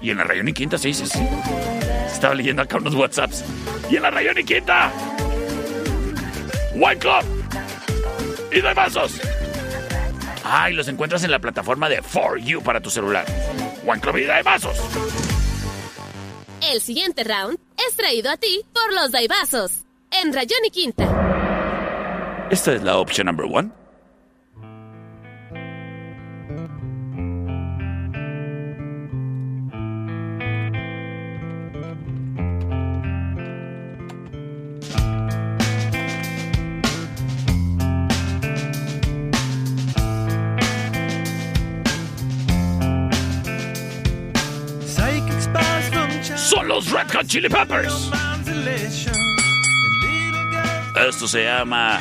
Y 0.00 0.10
en 0.10 0.18
la 0.18 0.24
Rayón 0.24 0.48
y 0.48 0.52
Quinta, 0.52 0.76
sí, 0.76 0.92
sí, 0.92 1.06
sí. 1.06 1.18
Estaba 2.06 2.34
leyendo 2.34 2.62
acá 2.62 2.76
unos 2.76 2.94
WhatsApps. 2.94 3.42
Y 3.90 3.96
en 3.96 4.02
la 4.02 4.10
Rayón 4.10 4.38
y 4.38 4.44
Quinta. 4.44 4.92
Wine 6.74 6.98
Club. 6.98 7.24
Y 8.52 8.60
de 8.60 8.74
vasos. 8.74 9.18
Ah, 10.44 10.70
y 10.70 10.74
los 10.74 10.86
encuentras 10.88 11.24
en 11.24 11.30
la 11.30 11.38
plataforma 11.38 11.88
de 11.88 12.02
For 12.02 12.38
You 12.38 12.62
para 12.62 12.80
tu 12.80 12.90
celular. 12.90 13.24
Wine 13.84 14.00
Club 14.00 14.18
y 14.18 14.24
de 14.24 14.42
vasos. 14.42 14.76
El 16.62 16.80
siguiente 16.80 17.24
round 17.24 17.58
es 17.88 17.96
traído 17.96 18.30
a 18.30 18.36
ti 18.36 18.62
por 18.72 18.92
los 18.94 19.10
Daibazos. 19.10 19.84
En 20.10 20.32
Rayón 20.32 20.60
y 20.66 20.70
Quinta. 20.70 22.46
Esta 22.50 22.74
es 22.74 22.82
la 22.82 22.98
opción 22.98 23.26
number 23.26 23.46
one. 23.50 23.70
Los 46.76 46.90
Red 46.90 47.10
Hot 47.14 47.26
Chili 47.26 47.48
Peppers. 47.48 48.10
Esto 51.08 51.26
se 51.26 51.44
llama, 51.44 51.98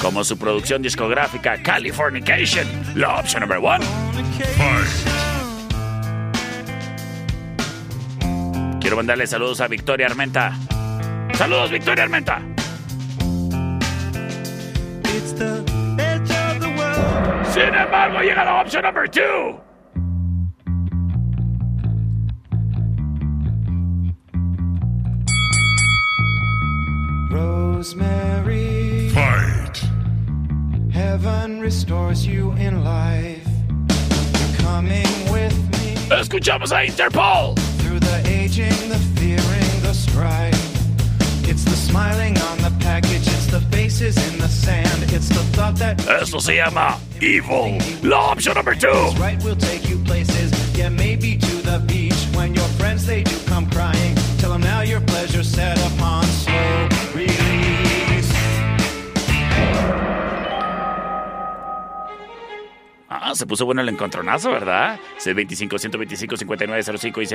como 0.00 0.22
su 0.22 0.38
producción 0.38 0.80
discográfica, 0.80 1.60
Californication, 1.60 2.68
la 2.94 3.18
opción 3.18 3.40
number 3.40 3.58
one. 3.58 3.84
Quiero 8.80 8.96
mandarle 8.96 9.26
saludos 9.26 9.60
a 9.60 9.66
Victoria 9.66 10.06
Armenta. 10.06 10.52
Saludos, 11.34 11.72
Victoria 11.72 12.04
Armenta. 12.04 12.40
Sin 17.52 17.74
embargo, 17.74 18.20
llega 18.20 18.44
la 18.44 18.60
opción 18.60 18.84
number 18.84 19.10
two. 19.10 19.69
Rosemary. 27.80 29.08
Fight. 29.08 29.82
Heaven 30.92 31.60
restores 31.60 32.26
you 32.26 32.52
in 32.66 32.84
life. 32.84 33.48
You're 34.38 34.58
coming 34.58 35.08
with 35.32 35.56
me 35.72 35.94
Escuchamos 36.10 36.72
a 36.72 36.86
Interpol. 36.86 37.58
through 37.80 38.00
the 38.00 38.22
aging, 38.28 38.76
the 38.90 38.98
fearing, 39.16 39.80
the 39.80 39.94
strife. 39.94 40.60
It's 41.48 41.64
the 41.64 41.74
smiling 41.88 42.36
on 42.50 42.58
the 42.58 42.70
package, 42.80 43.26
it's 43.26 43.46
the 43.46 43.62
faces 43.72 44.14
in 44.30 44.38
the 44.38 44.48
sand, 44.48 45.04
it's 45.14 45.30
the 45.30 45.42
thought 45.56 45.76
that 45.76 46.06
Esto 46.06 46.38
se 46.38 46.56
llama 46.56 46.98
Evil, 47.22 47.78
la 48.02 48.34
opción 48.34 48.56
number 48.56 48.74
two. 48.74 48.88
is 48.90 49.18
right 49.18 49.42
will 49.42 49.56
take 49.56 49.88
you 49.88 49.96
places. 50.04 50.50
Yeah, 50.76 50.90
maybe 50.90 51.38
to 51.38 51.54
the 51.62 51.82
beach 51.86 52.26
when 52.36 52.54
your 52.54 52.68
friends 52.78 53.06
they 53.06 53.22
do 53.22 53.36
come 53.46 53.70
crying. 53.70 54.16
Tell 54.36 54.50
them 54.52 54.60
now 54.60 54.82
your 54.82 55.00
pleasure 55.00 55.42
set 55.42 55.78
upon 55.94 56.19
Ah, 63.30 63.34
se 63.36 63.46
puso 63.46 63.64
bueno 63.64 63.80
el 63.80 63.88
encontronazo, 63.88 64.50
¿verdad? 64.50 64.98
C25-125-5905 65.24 67.22
y 67.22 67.26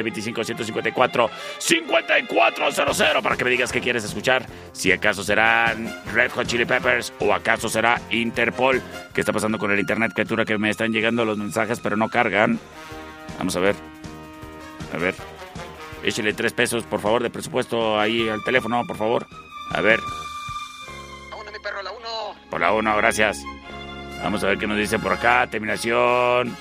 C25-154-5400 1.62 3.22
para 3.22 3.38
que 3.38 3.46
me 3.46 3.50
digas 3.52 3.72
qué 3.72 3.80
quieres 3.80 4.04
escuchar. 4.04 4.46
Si 4.74 4.92
acaso 4.92 5.24
serán 5.24 5.96
Red 6.14 6.32
Hot 6.32 6.48
Chili 6.48 6.66
Peppers 6.66 7.14
o 7.20 7.34
acaso 7.34 7.70
será 7.70 8.02
Interpol. 8.10 8.82
¿Qué 9.14 9.22
está 9.22 9.32
pasando 9.32 9.58
con 9.58 9.72
el 9.72 9.80
internet, 9.80 10.12
criatura? 10.14 10.44
Que 10.44 10.58
me 10.58 10.70
están 10.70 10.92
llegando 10.92 11.24
los 11.24 11.38
mensajes 11.38 11.80
pero 11.80 11.96
no 11.96 12.10
cargan. 12.10 12.60
Vamos 13.38 13.56
a 13.56 13.62
ver. 13.62 13.76
A 14.94 14.98
ver. 14.98 15.16
Échale 16.04 16.34
tres 16.34 16.52
pesos, 16.52 16.84
por 16.84 17.00
favor, 17.00 17.24
de 17.24 17.30
presupuesto 17.30 17.98
ahí 17.98 18.28
al 18.28 18.44
teléfono, 18.44 18.84
por 18.86 18.98
favor. 18.98 19.28
A 19.72 19.80
ver. 19.80 20.02
Por 22.50 22.60
la 22.60 22.74
1, 22.74 22.98
gracias. 22.98 23.38
Vamos 24.26 24.44
a 24.44 24.48
ver 24.48 24.58
qué 24.58 24.66
nos 24.66 24.76
dice 24.76 24.98
por 24.98 25.14
acá. 25.14 25.46
Terminación. 25.46 26.58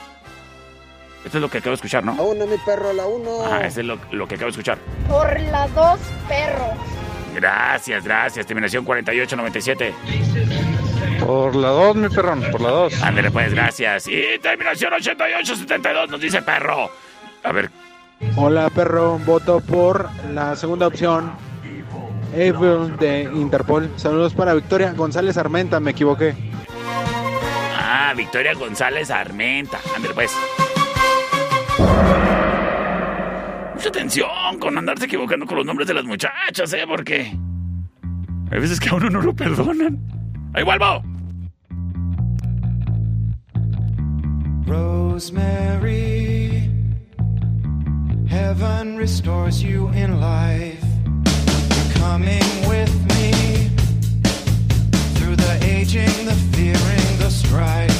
Esto 1.24 1.38
es 1.38 1.40
lo 1.40 1.48
que 1.48 1.56
acabo 1.56 1.70
de 1.70 1.76
escuchar, 1.76 2.04
¿no? 2.04 2.14
La 2.14 2.22
uno, 2.22 2.46
mi 2.46 2.58
perro, 2.58 2.92
la 2.92 3.06
uno. 3.06 3.42
Ajá, 3.42 3.66
esto 3.66 3.80
es 3.80 3.86
lo, 3.86 3.98
lo 4.10 4.28
que 4.28 4.34
acabo 4.34 4.48
de 4.48 4.50
escuchar. 4.50 4.76
Por 5.08 5.40
la 5.40 5.66
dos, 5.68 5.98
perro. 6.28 6.74
Gracias, 7.34 8.04
gracias. 8.04 8.44
Terminación 8.44 8.84
4897. 8.84 9.94
Por 11.20 11.56
la 11.56 11.68
2, 11.68 11.96
mi 11.96 12.08
perrón, 12.10 12.44
por 12.52 12.60
la 12.60 12.68
2. 12.68 13.02
Ándale, 13.02 13.30
pues, 13.30 13.54
gracias. 13.54 14.08
Y 14.08 14.38
terminación 14.42 14.92
8872 14.92 16.10
nos 16.10 16.20
dice 16.20 16.42
perro. 16.42 16.90
A 17.44 17.52
ver, 17.52 17.70
Hola 18.36 18.68
perro, 18.68 19.18
voto 19.20 19.60
por 19.60 20.10
la 20.34 20.54
segunda 20.54 20.86
opción. 20.86 21.32
Evil 22.34 22.94
de 22.98 23.22
Interpol. 23.22 23.90
Saludos 23.96 24.34
para 24.34 24.52
Victoria 24.52 24.92
González 24.92 25.38
Armenta, 25.38 25.80
me 25.80 25.92
equivoqué. 25.92 26.52
Ah, 27.96 28.12
Victoria 28.12 28.52
González 28.54 29.08
Armenta. 29.08 29.78
Ándale, 29.94 30.14
pues. 30.14 30.32
Mucha 33.72 33.88
atención 33.88 34.58
con 34.58 34.76
andarse 34.76 35.04
equivocando 35.04 35.46
con 35.46 35.58
los 35.58 35.64
nombres 35.64 35.86
de 35.86 35.94
las 35.94 36.04
muchachas, 36.04 36.72
¿eh? 36.72 36.82
Porque 36.88 37.38
hay 38.50 38.58
veces 38.58 38.80
que 38.80 38.88
a 38.88 38.94
uno 38.94 39.10
no 39.10 39.22
lo 39.22 39.32
perdonan. 39.32 40.00
¡Ahí 40.54 40.64
vuelvo! 40.64 41.04
Rosemary, 44.66 46.68
heaven 48.26 48.98
restores 48.98 49.60
you 49.60 49.88
in 49.94 50.20
life. 50.20 50.82
You're 51.24 52.00
coming 52.00 52.42
with 52.66 52.92
me 53.06 53.13
the 56.02 56.34
fearing, 56.52 57.18
the 57.18 57.30
strife. 57.30 57.90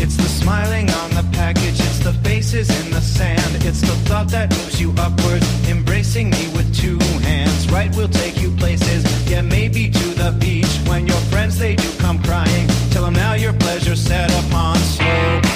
It's 0.00 0.16
the 0.16 0.28
smiling 0.28 0.88
on 0.90 1.10
the 1.10 1.28
package, 1.32 1.80
it's 1.80 1.98
the 1.98 2.12
faces 2.22 2.70
in 2.84 2.92
the 2.92 3.00
sand, 3.00 3.64
it's 3.64 3.80
the 3.80 3.96
thought 4.08 4.28
that 4.28 4.50
moves 4.50 4.80
you 4.80 4.94
upward, 4.96 5.42
embracing 5.68 6.30
me 6.30 6.46
with 6.54 6.72
two 6.72 7.00
hands. 7.20 7.68
Right 7.72 7.94
will 7.96 8.08
take 8.08 8.40
you 8.40 8.50
places, 8.52 9.02
yeah, 9.28 9.42
maybe 9.42 9.90
to 9.90 10.08
the 10.14 10.36
beach 10.38 10.72
when 10.88 11.08
your 11.08 11.20
friends 11.32 11.58
they 11.58 11.74
do 11.74 11.90
come 11.98 12.22
crying. 12.22 12.68
Tell 12.90 13.04
them 13.04 13.14
now 13.14 13.34
your 13.34 13.54
pleasure 13.54 13.96
set 13.96 14.30
upon 14.46 14.76
slow 14.76 15.49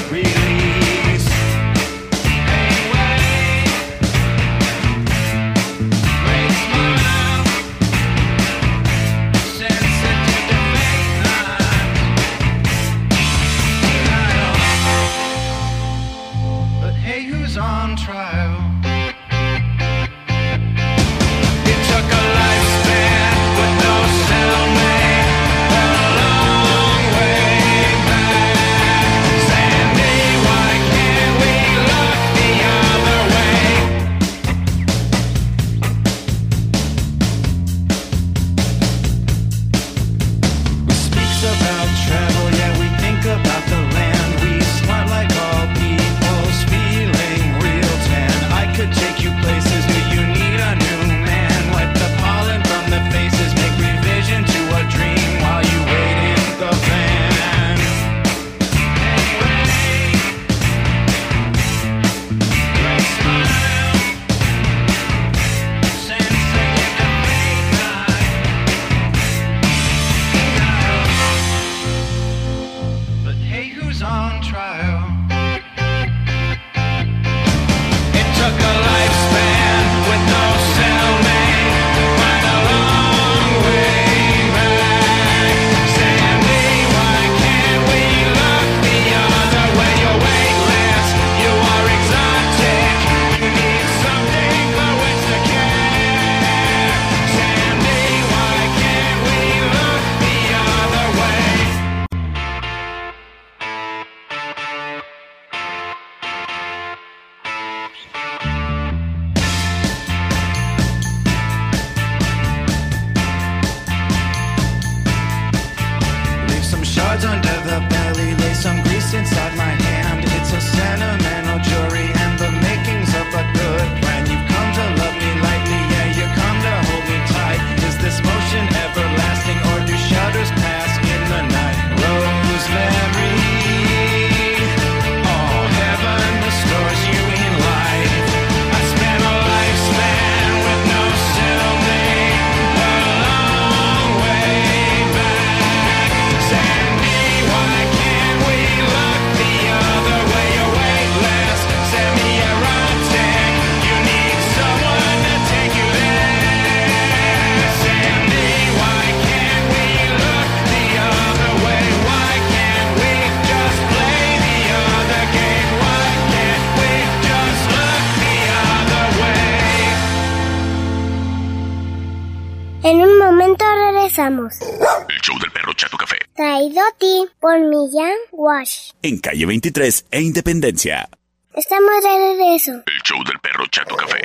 Wash. 178.44 178.92
En 179.02 179.18
calle 179.20 179.46
23 179.46 180.04
e 180.10 180.20
Independencia. 180.20 181.08
Estamos 181.54 182.02
de 182.02 182.10
regreso. 182.10 182.72
El 182.72 183.02
show 183.02 183.24
del 183.24 183.38
perro 183.40 183.64
Chato 183.68 183.96
Café. 183.96 184.20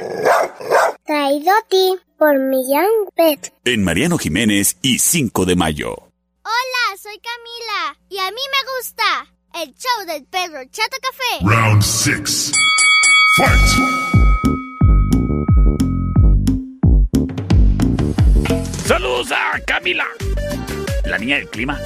Traído 1.06 1.52
a 1.52 1.62
ti 1.70 1.96
por 2.18 2.38
Millán 2.38 2.90
Pet. 3.16 3.54
En 3.64 3.82
Mariano 3.82 4.18
Jiménez 4.18 4.76
y 4.82 5.00
5 5.00 5.46
de 5.46 5.56
mayo. 5.56 5.92
Hola, 6.44 6.98
soy 7.02 7.18
Camila. 7.20 7.98
Y 8.10 8.18
a 8.18 8.30
mí 8.32 8.42
me 8.52 8.62
gusta 8.76 9.28
el 9.64 9.74
show 9.76 10.06
del 10.06 10.26
perro 10.26 10.66
Chato 10.70 10.98
Café. 11.02 11.46
Round 11.46 11.82
6. 11.82 12.52
Fight! 13.38 13.70
Saludos 18.86 19.32
a 19.32 19.60
Camila, 19.66 20.08
la 21.06 21.18
niña 21.20 21.38
del 21.38 21.48
clima. 21.50 21.80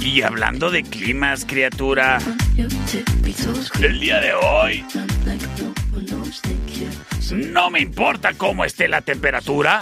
Y 0.00 0.22
hablando 0.22 0.70
de 0.70 0.82
climas, 0.82 1.44
criatura, 1.44 2.18
el 3.80 4.00
día 4.00 4.20
de 4.20 4.32
hoy 4.32 4.84
no 7.32 7.70
me 7.70 7.80
importa 7.80 8.32
cómo 8.34 8.64
esté 8.64 8.88
la 8.88 9.02
temperatura, 9.02 9.80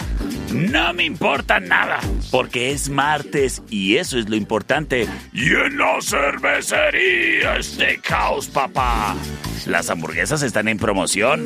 no 0.53 0.93
me 0.93 1.03
importa 1.03 1.59
nada, 1.59 1.99
porque 2.31 2.71
es 2.71 2.89
martes 2.89 3.63
y 3.69 3.97
eso 3.97 4.19
es 4.19 4.29
lo 4.29 4.35
importante. 4.35 5.07
Y 5.33 5.47
en 5.47 5.77
la 5.77 5.99
cervecería 6.01 7.61
Steakhouse, 7.61 8.47
papá. 8.47 9.15
Las 9.65 9.89
hamburguesas 9.89 10.41
están 10.41 10.67
en 10.67 10.77
promoción. 10.77 11.43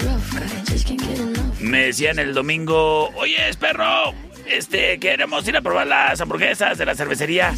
Me 1.59 1.85
decían 1.85 2.19
el 2.19 2.33
domingo, 2.33 3.09
oye, 3.15 3.37
perro, 3.59 4.13
este, 4.45 4.99
queremos 4.99 5.47
ir 5.47 5.57
a 5.57 5.61
probar 5.61 5.87
las 5.87 6.21
hamburguesas 6.21 6.77
de 6.77 6.85
la 6.85 6.95
cervecería. 6.95 7.53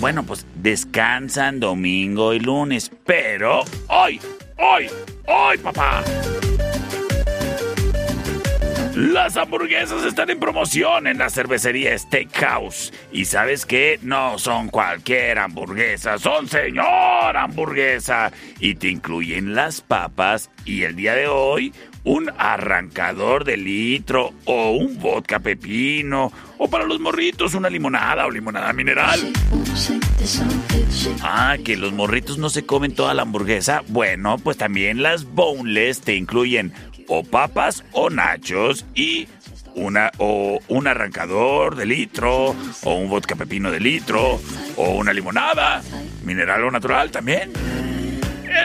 Bueno, 0.00 0.24
pues 0.24 0.46
descansan 0.56 1.60
domingo 1.60 2.34
y 2.34 2.40
lunes, 2.40 2.90
pero 3.06 3.62
hoy, 3.88 4.20
hoy, 4.56 4.88
hoy, 5.26 5.58
papá. 5.58 6.02
Las 8.94 9.38
hamburguesas 9.38 10.04
están 10.04 10.28
en 10.28 10.38
promoción 10.38 11.06
en 11.06 11.16
la 11.16 11.30
cervecería 11.30 11.96
Steakhouse. 11.96 12.92
Y 13.10 13.24
sabes 13.24 13.64
qué? 13.64 13.98
No 14.02 14.38
son 14.38 14.68
cualquier 14.68 15.38
hamburguesa, 15.38 16.18
son 16.18 16.46
señor 16.46 17.34
hamburguesa. 17.34 18.30
Y 18.60 18.74
te 18.74 18.88
incluyen 18.88 19.54
las 19.54 19.80
papas 19.80 20.50
y 20.66 20.82
el 20.82 20.94
día 20.94 21.14
de 21.14 21.26
hoy 21.26 21.72
un 22.04 22.30
arrancador 22.36 23.44
de 23.44 23.56
litro 23.56 24.32
o 24.44 24.72
un 24.72 24.98
vodka 24.98 25.38
pepino. 25.38 26.32
O 26.58 26.68
para 26.68 26.84
los 26.84 27.00
morritos 27.00 27.54
una 27.54 27.68
limonada 27.68 28.26
o 28.26 28.30
limonada 28.30 28.72
mineral. 28.72 29.20
Ah, 31.22 31.56
que 31.64 31.76
los 31.76 31.92
morritos 31.92 32.38
no 32.38 32.50
se 32.50 32.64
comen 32.64 32.94
toda 32.94 33.14
la 33.14 33.22
hamburguesa. 33.22 33.82
Bueno, 33.88 34.38
pues 34.38 34.56
también 34.56 35.02
las 35.02 35.24
boneless 35.24 36.00
te 36.00 36.16
incluyen 36.16 36.72
o 37.08 37.24
papas 37.24 37.84
o 37.92 38.10
nachos 38.10 38.86
y 38.94 39.28
una 39.74 40.10
o 40.18 40.60
un 40.68 40.86
arrancador 40.86 41.76
de 41.76 41.86
litro 41.86 42.54
o 42.82 42.94
un 42.94 43.08
vodka 43.08 43.34
pepino 43.36 43.70
de 43.70 43.80
litro 43.80 44.40
o 44.76 44.90
una 44.90 45.12
limonada, 45.12 45.82
mineral 46.24 46.64
o 46.64 46.70
natural 46.70 47.10
también. 47.10 47.52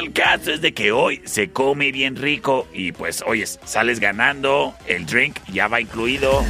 El 0.07 0.13
caso 0.13 0.53
es 0.53 0.61
de 0.61 0.73
que 0.73 0.93
hoy 0.93 1.21
se 1.25 1.49
come 1.49 1.91
bien 1.91 2.15
rico 2.15 2.65
y 2.71 2.93
pues 2.93 3.21
oyes, 3.27 3.59
sales 3.65 3.99
ganando, 3.99 4.73
el 4.85 5.05
drink 5.05 5.37
ya 5.51 5.67
va 5.67 5.81
incluido 5.81 6.45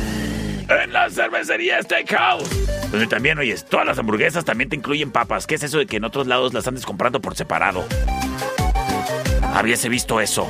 en 0.69 0.93
la 0.93 1.09
cervecería 1.09 1.81
Steakhouse. 1.81 2.47
Donde 2.91 3.07
también, 3.07 3.39
oyes, 3.39 3.65
todas 3.65 3.87
las 3.87 3.97
hamburguesas 3.97 4.45
también 4.45 4.69
te 4.69 4.75
incluyen 4.75 5.11
papas. 5.11 5.47
¿Qué 5.47 5.55
es 5.55 5.63
eso 5.63 5.79
de 5.79 5.87
que 5.87 5.97
en 5.97 6.03
otros 6.03 6.27
lados 6.27 6.53
las 6.53 6.67
andes 6.67 6.85
comprando 6.85 7.19
por 7.19 7.35
separado? 7.35 7.83
Habíase 9.55 9.89
visto 9.89 10.21
eso. 10.21 10.47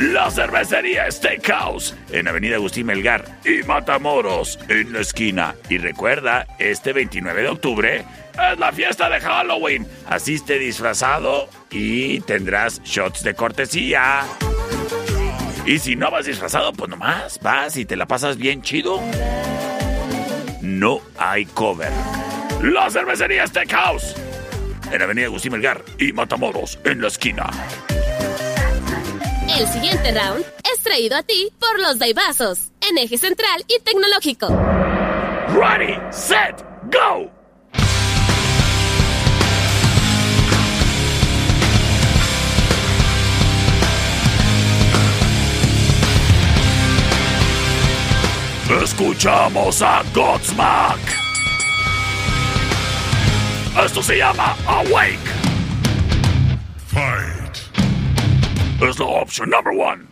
La 0.00 0.30
cervecería 0.30 1.10
Steakhouse 1.10 1.96
en 2.10 2.28
Avenida 2.28 2.56
Agustín 2.56 2.84
Melgar 2.84 3.38
y 3.46 3.62
Matamoros 3.62 4.58
en 4.68 4.92
la 4.92 5.00
esquina. 5.00 5.54
Y 5.70 5.78
recuerda, 5.78 6.46
este 6.58 6.92
29 6.92 7.40
de 7.40 7.48
octubre 7.48 8.04
es 8.34 8.58
la 8.58 8.72
fiesta 8.72 9.08
de 9.08 9.20
Halloween. 9.20 9.86
Asiste 10.08 10.58
disfrazado 10.58 11.48
y 11.70 12.20
tendrás 12.20 12.82
shots 12.82 13.22
de 13.22 13.34
cortesía. 13.34 14.22
Y 15.66 15.78
si 15.78 15.96
no 15.96 16.10
vas 16.10 16.26
disfrazado, 16.26 16.72
pues 16.72 16.90
nomás 16.90 17.38
vas 17.40 17.76
y 17.76 17.84
te 17.84 17.96
la 17.96 18.06
pasas 18.06 18.36
bien 18.36 18.62
chido. 18.62 19.00
No 20.60 21.00
hay 21.18 21.44
cover. 21.46 21.90
La 22.62 22.90
cervecería 22.90 23.46
Steakhouse 23.46 24.14
en 24.92 25.02
Avenida 25.02 25.26
Agustín 25.26 25.52
Melgar 25.52 25.82
y 25.98 26.12
Matamoros 26.12 26.78
en 26.84 27.00
la 27.00 27.08
esquina. 27.08 27.50
El 29.48 29.66
siguiente 29.66 30.12
round 30.12 30.44
es 30.72 30.82
traído 30.82 31.16
a 31.16 31.22
ti 31.22 31.50
por 31.58 31.80
los 31.80 31.98
Daibazos, 31.98 32.72
en 32.88 32.98
eje 32.98 33.18
central 33.18 33.64
y 33.68 33.80
tecnológico. 33.82 34.48
Ready, 35.54 35.98
set, 36.10 36.64
go. 36.90 37.41
Escuchamos 48.80 49.82
a 49.82 50.02
Godsmack. 50.14 50.98
Esto 53.84 54.02
se 54.02 54.16
llama 54.16 54.56
Awake. 54.66 55.18
Fight. 56.86 57.56
Es 58.80 58.98
la 58.98 59.06
opción 59.06 59.50
number 59.50 59.72
one. 59.72 60.06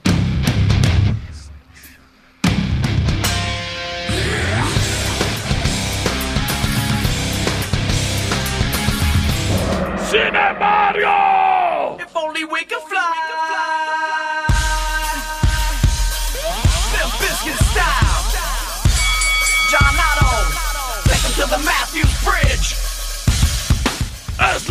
Sin 10.10 10.34
embargo. 10.34 11.98
If 12.00 12.16
only 12.16 12.44
we 12.44 12.64
could 12.64 12.89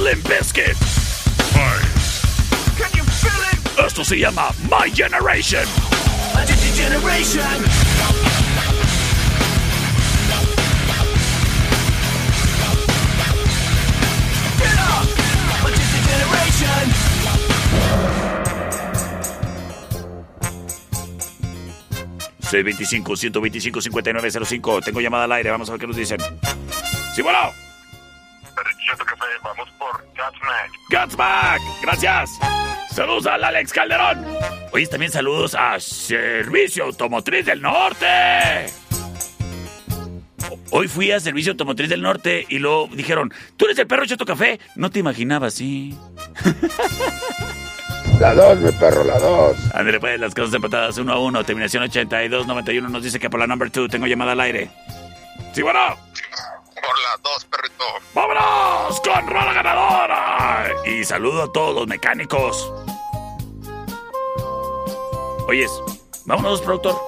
Limp 0.10 0.26
Bizkit. 0.28 0.78
Can 2.80 2.89
you 2.97 3.03
feel 3.03 3.41
it? 3.51 3.86
Esto 3.86 4.03
se 4.03 4.18
llama 4.18 4.49
My 4.64 4.89
Generation. 4.91 5.66
Digi 6.47 6.72
generation. 6.76 7.45
C25 22.41 23.16
125 23.16 23.82
5905. 23.82 24.82
Tengo 24.82 25.01
llamada 25.01 25.26
al 25.26 25.32
aire. 25.34 25.51
Vamos 25.51 25.70
a 25.70 25.74
ver 25.74 25.82
qué 25.82 25.86
nos 25.86 25.95
dicen. 25.95 26.18
Sí, 27.14 27.22
bueno. 27.22 27.68
Vamos 29.43 29.69
por 29.77 30.03
Godsmack. 30.15 30.71
Godsmack. 30.89 31.61
Gracias. 31.82 32.39
Saludos 32.91 33.27
al 33.27 33.43
Alex 33.43 33.71
Calderón. 33.71 34.25
Oye, 34.71 34.88
también 34.88 35.11
saludos 35.11 35.55
a 35.55 35.80
Servicio 35.80 36.86
Automotriz 36.86 37.45
del 37.45 37.61
Norte. 37.61 38.07
Hoy 40.71 40.88
fui 40.88 41.11
a 41.11 41.19
Servicio 41.19 41.51
Automotriz 41.51 41.89
del 41.89 42.01
Norte 42.01 42.45
y 42.49 42.59
luego 42.59 42.89
dijeron, 42.91 43.34
¿tú 43.57 43.65
eres 43.65 43.77
el 43.80 43.88
perro 43.88 44.05
Cheto 44.05 44.25
Café? 44.25 44.59
No 44.75 44.89
te 44.89 44.99
imaginaba 44.99 45.47
así. 45.47 45.97
La 48.19 48.34
dos, 48.34 48.59
mi 48.59 48.69
perro, 48.73 49.05
la 49.05 49.17
dos. 49.17 49.55
Ándale, 49.73 49.97
pues, 49.97 50.19
las 50.19 50.36
cosas 50.36 50.53
empatadas 50.53 50.97
uno 50.97 51.13
a 51.13 51.19
uno. 51.19 51.45
Terminación 51.45 51.84
8291 51.84 52.89
nos 52.89 53.01
dice 53.01 53.17
que 53.17 53.30
por 53.30 53.39
la 53.39 53.47
number 53.47 53.71
2 53.71 53.89
tengo 53.89 54.07
llamada 54.07 54.34
al 54.34 54.41
aire. 54.41 54.69
Sí, 55.53 55.61
bueno. 55.61 55.80
Por 56.90 57.00
la 57.02 57.18
dos, 57.22 57.46
perrito. 57.46 57.84
¡Vámonos 58.16 59.00
con 59.02 59.28
Rola 59.28 59.54
Ganadora! 59.54 60.74
Y 60.88 61.06
saludo 61.06 61.44
a 61.44 61.52
todos 61.52 61.76
los 61.76 61.86
mecánicos. 61.86 62.74
Oyes, 65.48 65.72
vámonos, 66.26 66.62
productor. 66.62 67.00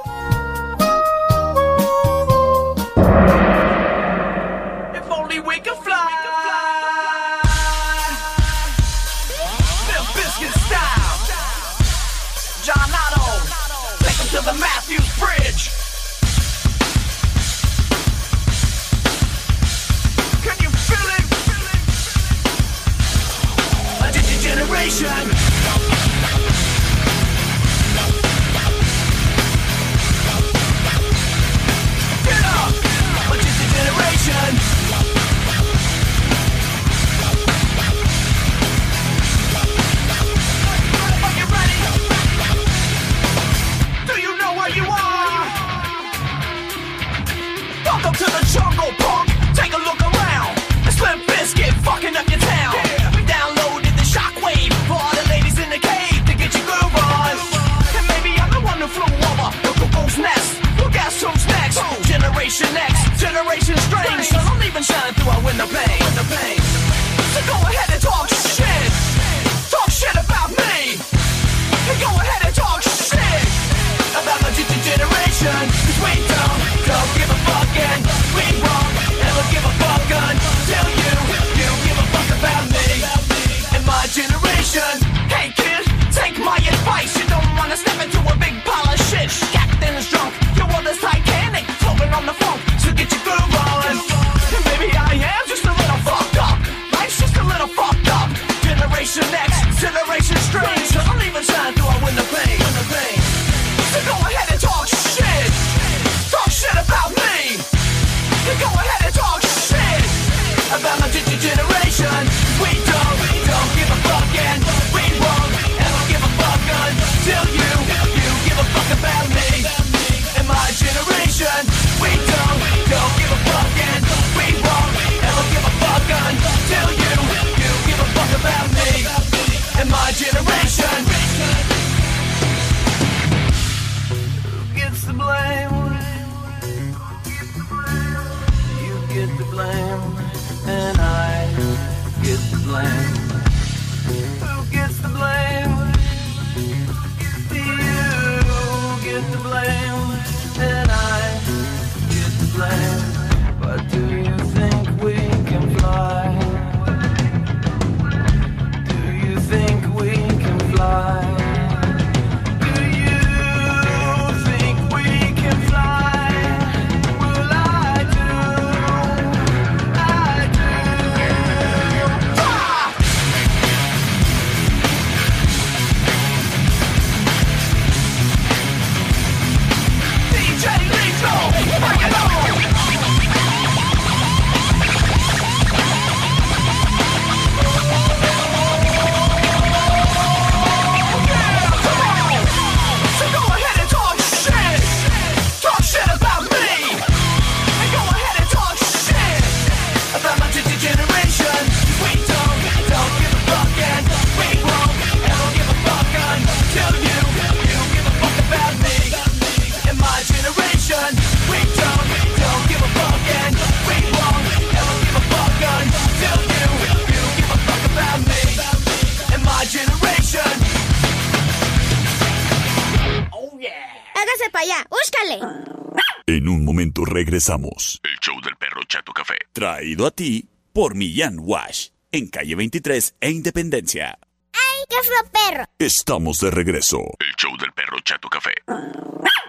Regresamos. 227.41 227.99
El 228.03 228.19
show 228.19 228.39
del 228.41 228.55
perro 228.55 228.81
Chato 228.87 229.11
Café. 229.13 229.37
Traído 229.51 230.05
a 230.05 230.11
ti 230.11 230.47
por 230.73 230.93
Millán 230.95 231.37
Wash. 231.39 231.87
En 232.11 232.27
calle 232.27 232.55
23 232.55 233.15
e 233.19 233.31
Independencia. 233.31 234.19
¡Ay, 234.53 234.85
qué 234.87 234.97
feo 235.01 235.31
perro! 235.31 235.65
Estamos 235.79 236.39
de 236.39 236.51
regreso. 236.51 236.99
El 237.19 237.33
show 237.37 237.57
del 237.57 237.71
perro 237.71 237.97
Chato 238.03 238.29
Café. 238.29 238.53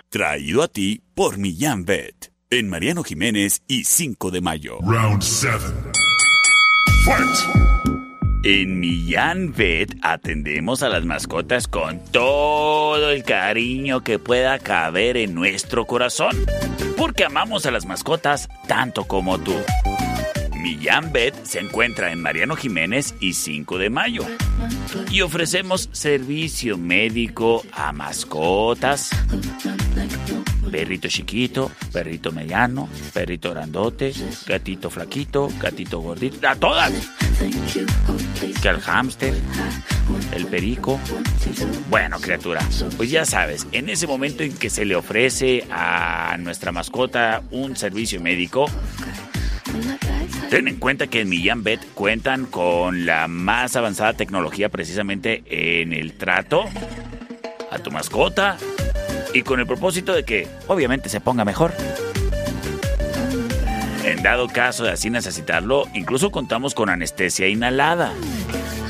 Traído 0.08 0.62
a 0.62 0.68
ti 0.68 1.02
por 1.14 1.36
Millán 1.38 1.84
Vet. 1.84 2.32
En 2.50 2.68
Mariano 2.70 3.02
Jiménez 3.02 3.62
y 3.66 3.84
5 3.84 4.30
de 4.30 4.40
mayo. 4.40 4.78
Round 4.80 5.22
7. 5.22 5.58
En 8.44 8.80
Millán 8.80 9.52
Vet 9.52 9.96
atendemos 10.02 10.82
a 10.82 10.88
las 10.88 11.04
mascotas 11.04 11.68
con 11.68 12.00
todo 12.10 13.10
el 13.10 13.22
cariño 13.22 14.02
que 14.02 14.18
pueda 14.18 14.58
caber 14.58 15.16
en 15.16 15.32
nuestro 15.32 15.86
corazón. 15.86 16.36
Porque 16.96 17.24
amamos 17.24 17.66
a 17.66 17.70
las 17.70 17.86
mascotas 17.86 18.48
tanto 18.66 19.04
como 19.04 19.38
tú. 19.38 19.54
Millán 20.56 21.12
Vet 21.12 21.44
se 21.44 21.60
encuentra 21.60 22.10
en 22.10 22.20
Mariano 22.20 22.56
Jiménez 22.56 23.14
y 23.20 23.34
5 23.34 23.78
de 23.78 23.90
mayo. 23.90 24.24
Y 25.08 25.20
ofrecemos 25.20 25.88
servicio 25.92 26.76
médico 26.76 27.64
a 27.72 27.92
mascotas. 27.92 29.10
Perrito 30.72 31.06
chiquito, 31.06 31.70
perrito 31.92 32.32
mediano, 32.32 32.88
perrito 33.12 33.50
grandote, 33.50 34.10
gatito 34.46 34.88
flaquito, 34.88 35.50
gatito 35.60 36.00
gordito, 36.00 36.48
a 36.48 36.56
todas. 36.56 36.90
Que 38.62 38.68
el 38.68 38.80
hámster, 38.80 39.34
el 40.34 40.46
perico. 40.46 40.98
Bueno, 41.90 42.18
criatura, 42.18 42.66
pues 42.96 43.10
ya 43.10 43.26
sabes, 43.26 43.66
en 43.72 43.90
ese 43.90 44.06
momento 44.06 44.44
en 44.44 44.56
que 44.56 44.70
se 44.70 44.86
le 44.86 44.96
ofrece 44.96 45.66
a 45.70 46.38
nuestra 46.38 46.72
mascota 46.72 47.42
un 47.50 47.76
servicio 47.76 48.18
médico, 48.22 48.64
Ten 50.48 50.68
en 50.68 50.76
cuenta 50.76 51.06
que 51.06 51.20
en 51.20 51.30
Millán 51.30 51.62
Vet 51.62 51.80
cuentan 51.94 52.44
con 52.44 53.06
la 53.06 53.26
más 53.26 53.74
avanzada 53.74 54.12
tecnología 54.12 54.68
precisamente 54.68 55.42
en 55.46 55.94
el 55.94 56.12
trato 56.12 56.64
a 57.70 57.78
tu 57.78 57.90
mascota 57.90 58.58
y 59.34 59.42
con 59.42 59.60
el 59.60 59.66
propósito 59.66 60.12
de 60.12 60.24
que 60.24 60.48
obviamente 60.66 61.08
se 61.08 61.20
ponga 61.20 61.44
mejor. 61.44 61.72
En 64.04 64.22
dado 64.22 64.48
caso 64.48 64.84
de 64.84 64.90
así 64.90 65.10
necesitarlo, 65.10 65.86
incluso 65.94 66.30
contamos 66.30 66.74
con 66.74 66.90
anestesia 66.90 67.48
inhalada, 67.48 68.12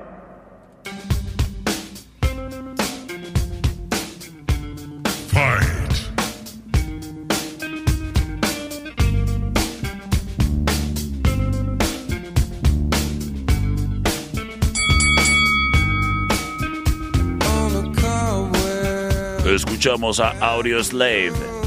Escuchamos 19.55 20.21
a 20.21 20.31
Audio 20.41 20.83
Slave. 20.85 21.58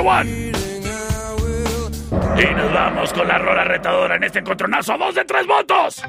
Number 0.00 0.06
one. 0.06 0.52
Y 2.36 2.54
nos 2.54 2.72
vamos 2.72 3.12
con 3.12 3.28
la 3.28 3.38
rola 3.38 3.64
retadora 3.64 4.16
en 4.16 4.24
este 4.24 4.38
encontronazo 4.38 4.94
a 4.94 4.98
dos 4.98 5.14
de 5.14 5.24
tres 5.24 5.46
votos. 5.46 6.02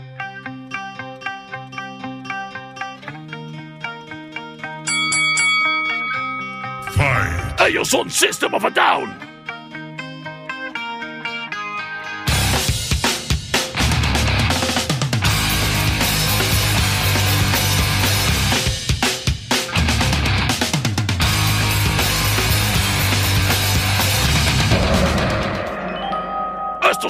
Ellos 7.59 7.87
son 7.87 8.09
System 8.09 8.53
of 8.55 8.65
a 8.65 8.69
Down. 8.71 9.30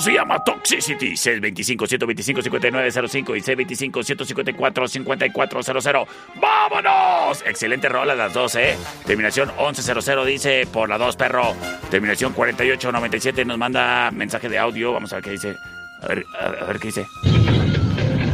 Se 0.02 0.14
llama 0.14 0.44
Toxicity. 0.44 1.12
625-125-5905 1.14 3.38
y 3.38 3.42
C25-154-5400. 3.42 6.08
¡Vámonos! 6.36 7.42
Excelente 7.46 7.88
rola 7.88 8.16
las 8.16 8.34
dos, 8.34 8.56
¿eh? 8.56 8.76
Terminación 9.06 9.52
1100 9.58 10.26
dice 10.26 10.68
por 10.72 10.90
la 10.90 10.98
2, 10.98 11.16
perro. 11.16 11.54
Terminación 11.90 12.34
4897 12.34 13.46
nos 13.46 13.58
manda 13.58 14.12
mensaje 14.12 14.50
de 14.50 14.58
audio. 14.58 14.92
Vamos 14.94 15.14
a 15.14 15.18
ver 15.18 15.24
qué 15.24 15.32
dice. 15.32 15.56
A 16.02 16.08
ver, 16.08 16.26
a, 16.40 16.46
a 16.64 16.66
ver 16.66 16.80
qué 16.80 16.88
dice. 16.88 17.06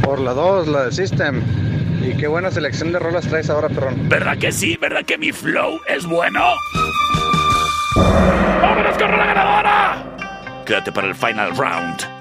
Por 0.02 0.20
la 0.20 0.32
2, 0.32 0.68
la 0.68 0.86
de 0.86 0.92
System. 0.92 1.42
Y 2.02 2.16
qué 2.16 2.28
buena 2.28 2.50
selección 2.50 2.92
de 2.92 2.98
rolas 2.98 3.26
traes 3.26 3.50
ahora, 3.50 3.68
perrón. 3.68 4.08
¿Verdad 4.08 4.38
que 4.38 4.52
sí? 4.52 4.78
¿Verdad 4.80 5.04
que 5.04 5.18
mi 5.18 5.32
flow 5.32 5.78
es 5.86 6.06
bueno? 6.06 6.54
¡Vámonos 8.62 8.96
con 8.96 9.10
la 9.10 9.26
ganadora! 9.26 10.17
Quédate 10.68 10.92
para 10.92 11.06
el 11.06 11.14
final 11.14 11.56
round. 11.56 12.17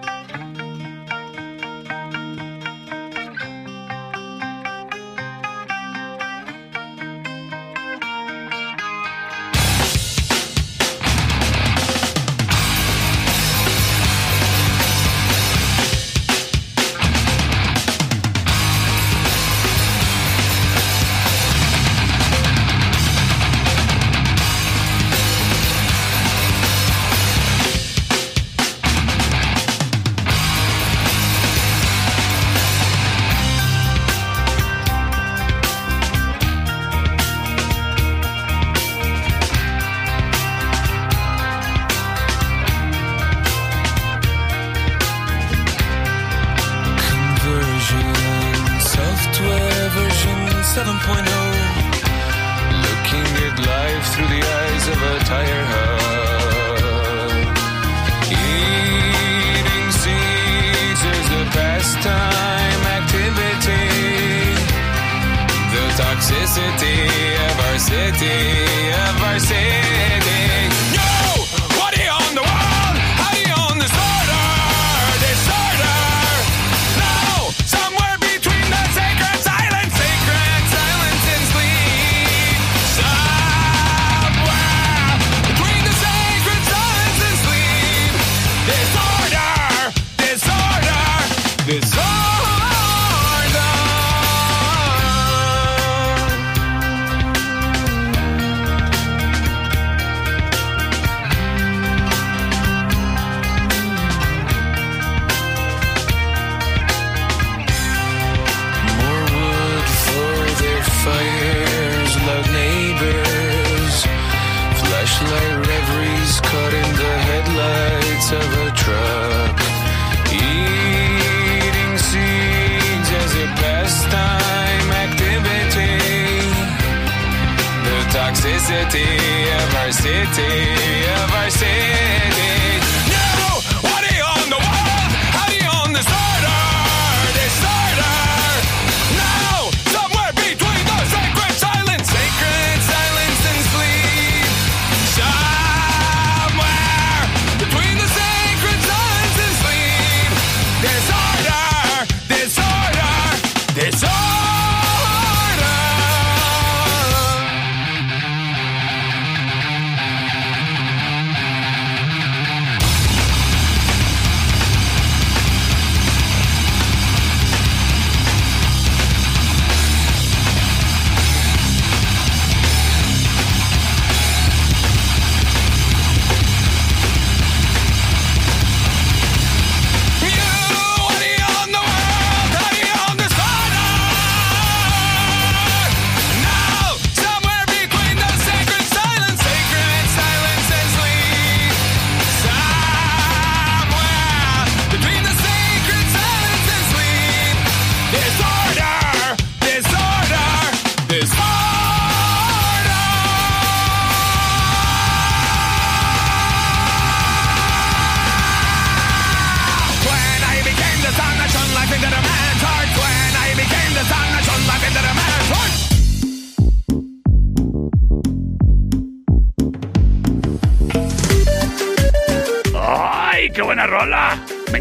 varsity, 66.58 67.36
a 67.36 67.54
varsity, 67.56 68.92
a 68.92 69.20
varsity. 69.20 69.87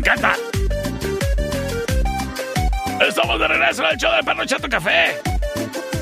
Encanta! 0.07 0.37
Estamos 3.07 3.41
de 3.41 3.49
regreso 3.49 3.83
en 3.83 3.91
el 3.91 3.97
show 3.97 4.13
del 4.13 4.25
Perro 4.25 4.47
Chato 4.47 4.69
Café. 4.69 5.17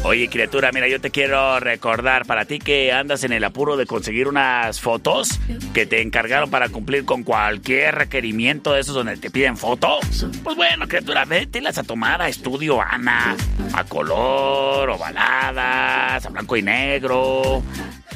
Oye, 0.03 0.29
criatura, 0.29 0.71
mira, 0.73 0.87
yo 0.87 1.01
te 1.01 1.11
quiero 1.11 1.59
recordar 1.59 2.27
para 2.27 2.45
ti 2.45 2.59
que 2.59 2.93
andas 2.93 3.25
en 3.25 3.33
el 3.33 3.43
apuro 3.43 3.79
de 3.79 3.87
conseguir 3.87 4.29
unas 4.29 4.79
fotos 4.79 5.41
que 5.73 5.87
te 5.87 6.03
encargaron 6.03 6.51
para 6.51 6.69
cumplir 6.69 7.07
con 7.07 7.23
cualquier 7.23 7.95
requerimiento 7.95 8.75
de 8.75 8.81
esos 8.83 8.95
donde 8.95 9.17
te 9.17 9.31
piden 9.31 9.57
foto. 9.57 10.01
Pues 10.43 10.57
bueno, 10.57 10.87
criatura, 10.87 11.25
vételas 11.25 11.79
a 11.79 11.85
tomar 11.85 12.21
a 12.21 12.29
estudio 12.29 12.83
Ana, 12.83 13.35
a 13.73 13.85
color, 13.85 14.91
ovaladas, 14.91 16.27
a 16.27 16.29
blanco 16.29 16.59
y 16.59 16.63
negro. 16.63 17.63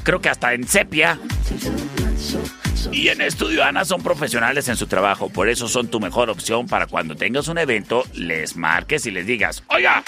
Creo 0.03 0.21
que 0.21 0.29
hasta 0.29 0.53
en 0.53 0.69
sepia. 0.69 1.19
Y 2.93 3.09
en 3.09 3.21
Estudio 3.21 3.65
Ana 3.65 3.85
son 3.85 4.03
profesionales 4.03 4.69
en 4.69 4.77
su 4.77 4.87
trabajo, 4.87 5.29
por 5.29 5.49
eso 5.49 5.69
son 5.69 5.89
tu 5.89 6.01
mejor 6.01 6.31
opción 6.31 6.67
para 6.67 6.87
cuando 6.87 7.15
tengas 7.15 7.49
un 7.49 7.59
evento, 7.59 8.05
les 8.15 8.57
marques 8.57 9.07
y 9.07 9.11
les 9.11 9.27
digas, 9.27 9.63
oiga, 9.69 10.03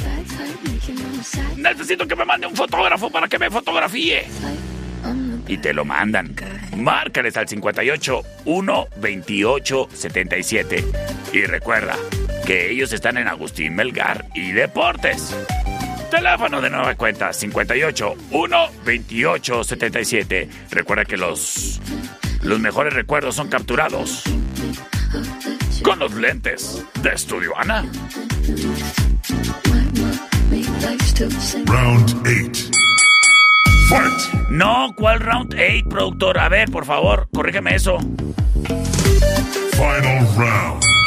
necesito 1.56 2.06
que 2.06 2.16
me 2.16 2.24
mande 2.24 2.46
un 2.46 2.56
fotógrafo 2.56 3.10
para 3.10 3.28
que 3.28 3.38
me 3.38 3.50
fotografíe. 3.50 4.26
Y 5.46 5.58
te 5.58 5.72
lo 5.72 5.84
mandan. 5.84 6.34
Márcales 6.76 7.36
al 7.36 7.48
58 7.48 8.22
1 8.44 8.86
28 8.98 9.88
77. 9.92 10.84
Y 11.32 11.42
recuerda 11.42 11.96
que 12.46 12.70
ellos 12.70 12.92
están 12.92 13.18
en 13.18 13.26
Agustín 13.26 13.74
Melgar 13.74 14.26
y 14.34 14.52
Deportes. 14.52 15.36
Teléfono 16.10 16.60
de 16.60 16.70
nueva 16.70 16.94
cuenta 16.94 17.32
58 17.32 18.14
1 18.30 18.66
28 18.84 19.64
77. 19.64 20.48
Recuerda 20.70 21.04
que 21.04 21.16
los 21.16 21.80
los 22.42 22.60
mejores 22.60 22.94
recuerdos 22.94 23.34
son 23.36 23.48
capturados 23.48 24.22
con 25.82 25.98
los 25.98 26.14
lentes 26.14 26.84
de 27.02 27.10
Estudio 27.10 27.56
Ana. 27.56 27.84
Round 31.66 32.26
8. 32.26 32.70
Fight. 33.88 34.48
No, 34.50 34.92
¿cuál 34.96 35.20
round 35.20 35.54
8, 35.54 35.88
productor? 35.88 36.38
A 36.38 36.48
ver, 36.48 36.70
por 36.70 36.84
favor, 36.86 37.28
corrígeme 37.32 37.74
eso. 37.74 37.98
Final 39.72 40.26
round. 40.36 40.99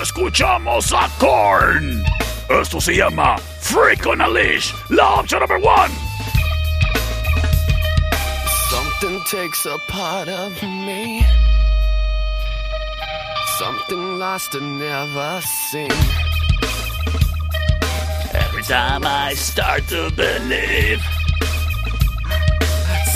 Escuchamos 0.01 0.93
a 0.93 1.09
Korn. 1.17 2.03
Esto 2.61 2.79
se 2.79 2.95
llama 2.95 3.37
Freak 3.61 4.05
on 4.05 4.21
a 4.21 4.27
Leash, 4.27 4.71
la 4.89 5.15
opción 5.15 5.39
number 5.39 5.57
one. 5.57 6.04
Something 9.05 9.39
takes 9.39 9.65
a 9.67 9.77
part 9.87 10.27
of 10.27 10.63
me. 10.63 11.23
Something 13.59 14.17
lost 14.17 14.55
and 14.55 14.79
never 14.79 15.41
seen. 15.69 15.91
Every 18.33 18.63
time 18.63 19.05
I 19.05 19.35
start 19.35 19.87
to 19.89 20.09
believe. 20.09 21.03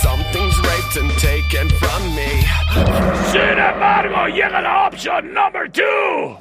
Something's 0.04 0.58
raped 0.60 0.96
and 1.02 1.12
taken 1.18 1.70
from 1.80 2.02
me. 2.16 2.32
Sin 3.32 3.58
embargo, 3.58 4.28
llega 4.28 4.62
la 4.62 4.90
opción 4.90 5.34
number 5.34 5.68
two. 5.70 6.38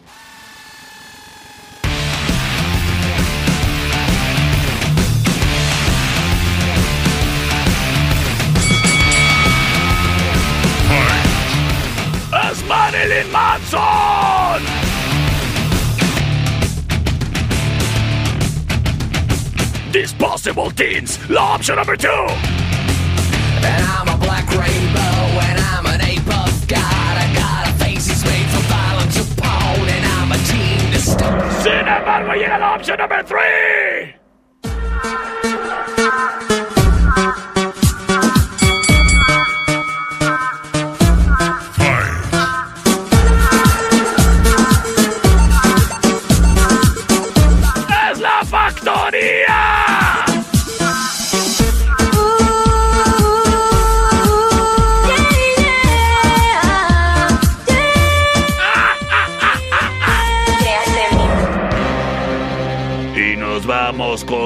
Marilyn 12.68 13.32
Manson. 13.32 14.62
Disposable 19.90 20.70
Teens, 20.72 21.18
la 21.30 21.54
opción 21.54 21.76
number 21.76 21.96
two. 21.96 22.08
And 22.08 23.84
I'm 23.84 24.08
a 24.08 24.16
black 24.18 24.46
rainbow, 24.50 25.40
and 25.48 25.58
I'm 25.58 25.86
an 25.86 26.00
ape 26.02 26.28
of 26.28 26.68
God. 26.68 27.14
I 27.16 27.32
got 27.34 27.68
a 27.68 27.72
face 27.82 28.06
that's 28.06 28.24
made 28.24 28.46
for 28.50 28.62
violence 28.68 29.16
upon, 29.16 29.88
and 29.88 30.04
I'm 30.06 30.32
a 30.32 30.38
teen 30.46 30.92
to 30.92 30.98
embargo, 31.98 32.34
llega 32.34 32.58
la 32.58 32.74
opción 32.74 32.98
number 32.98 33.22
three. 33.24 34.14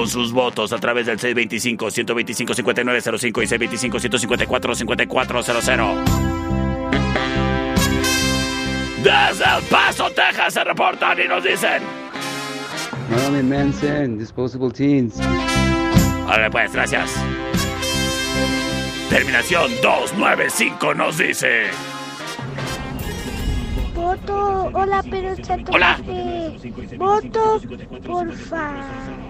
Con 0.03 0.09
sus 0.09 0.33
votos 0.33 0.73
a 0.73 0.79
través 0.79 1.05
del 1.05 1.17
625-125-5905 1.17 3.23
y 3.23 3.27
625-154-5400. 3.87 5.95
Desde 8.97 9.45
El 9.45 9.63
Paso, 9.69 10.09
Texas, 10.09 10.55
se 10.55 10.63
reportan 10.65 11.17
y 11.21 11.27
nos 11.29 11.41
dicen. 11.41 11.81
Marilyn 13.09 13.47
Manson, 13.47 14.17
Disposable 14.17 14.71
Teens. 14.71 15.21
Ahora 16.27 16.49
pues, 16.49 16.73
gracias. 16.73 17.15
Terminación 19.09 19.71
295 19.81 20.95
nos 20.95 21.17
dice. 21.17 21.69
Voto, 24.13 24.69
hola, 24.73 25.03
pero 25.09 25.35
chato. 25.37 25.71
Hola. 25.71 25.97
voto, 26.97 27.59
porfa, 28.05 28.71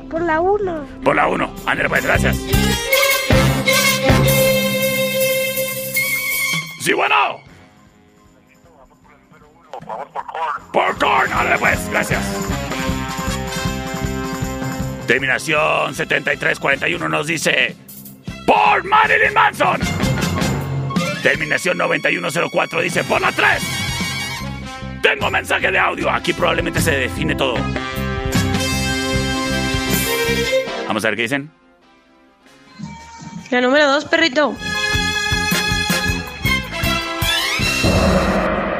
por 0.10 0.22
la 0.22 0.42
1. 0.42 0.88
Por 1.06 1.16
la 1.16 1.28
1. 1.28 1.56
Ándale 1.66 1.88
pues, 1.88 2.04
gracias. 2.04 2.36
Sí, 6.82 6.92
bueno. 6.92 7.16
Por 10.74 10.98
Korn, 10.98 11.32
ándale 11.32 11.58
pues, 11.60 11.90
gracias. 11.90 12.22
Terminación 15.08 15.96
7341 15.96 17.08
nos 17.08 17.28
dice. 17.28 17.78
Por 18.46 18.84
Marilyn 18.84 19.34
Manson. 19.34 19.80
Terminación 21.22 21.78
9104 21.78 22.82
dice 22.82 23.04
por 23.06 23.22
la 23.22 23.32
3. 23.32 23.83
Tengo 25.04 25.30
mensaje 25.30 25.70
de 25.70 25.78
audio. 25.78 26.10
Aquí 26.10 26.32
probablemente 26.32 26.80
se 26.80 26.92
define 26.92 27.36
todo. 27.36 27.56
Vamos 30.88 31.04
a 31.04 31.10
ver 31.10 31.18
qué 31.18 31.24
dicen. 31.24 31.52
La 33.52 33.60
número 33.60 33.92
dos, 33.92 34.06
perrito. 34.06 34.56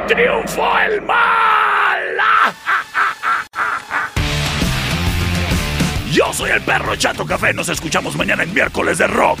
¡Triunfó 0.08 0.78
el 0.78 1.02
mal! 1.02 2.00
Yo 6.10 6.32
soy 6.32 6.52
el 6.52 6.62
perro 6.62 6.96
Chato 6.96 7.26
Café. 7.26 7.52
Nos 7.52 7.68
escuchamos 7.68 8.16
mañana 8.16 8.44
en 8.44 8.54
miércoles 8.54 8.96
de 8.96 9.08
rock. 9.08 9.40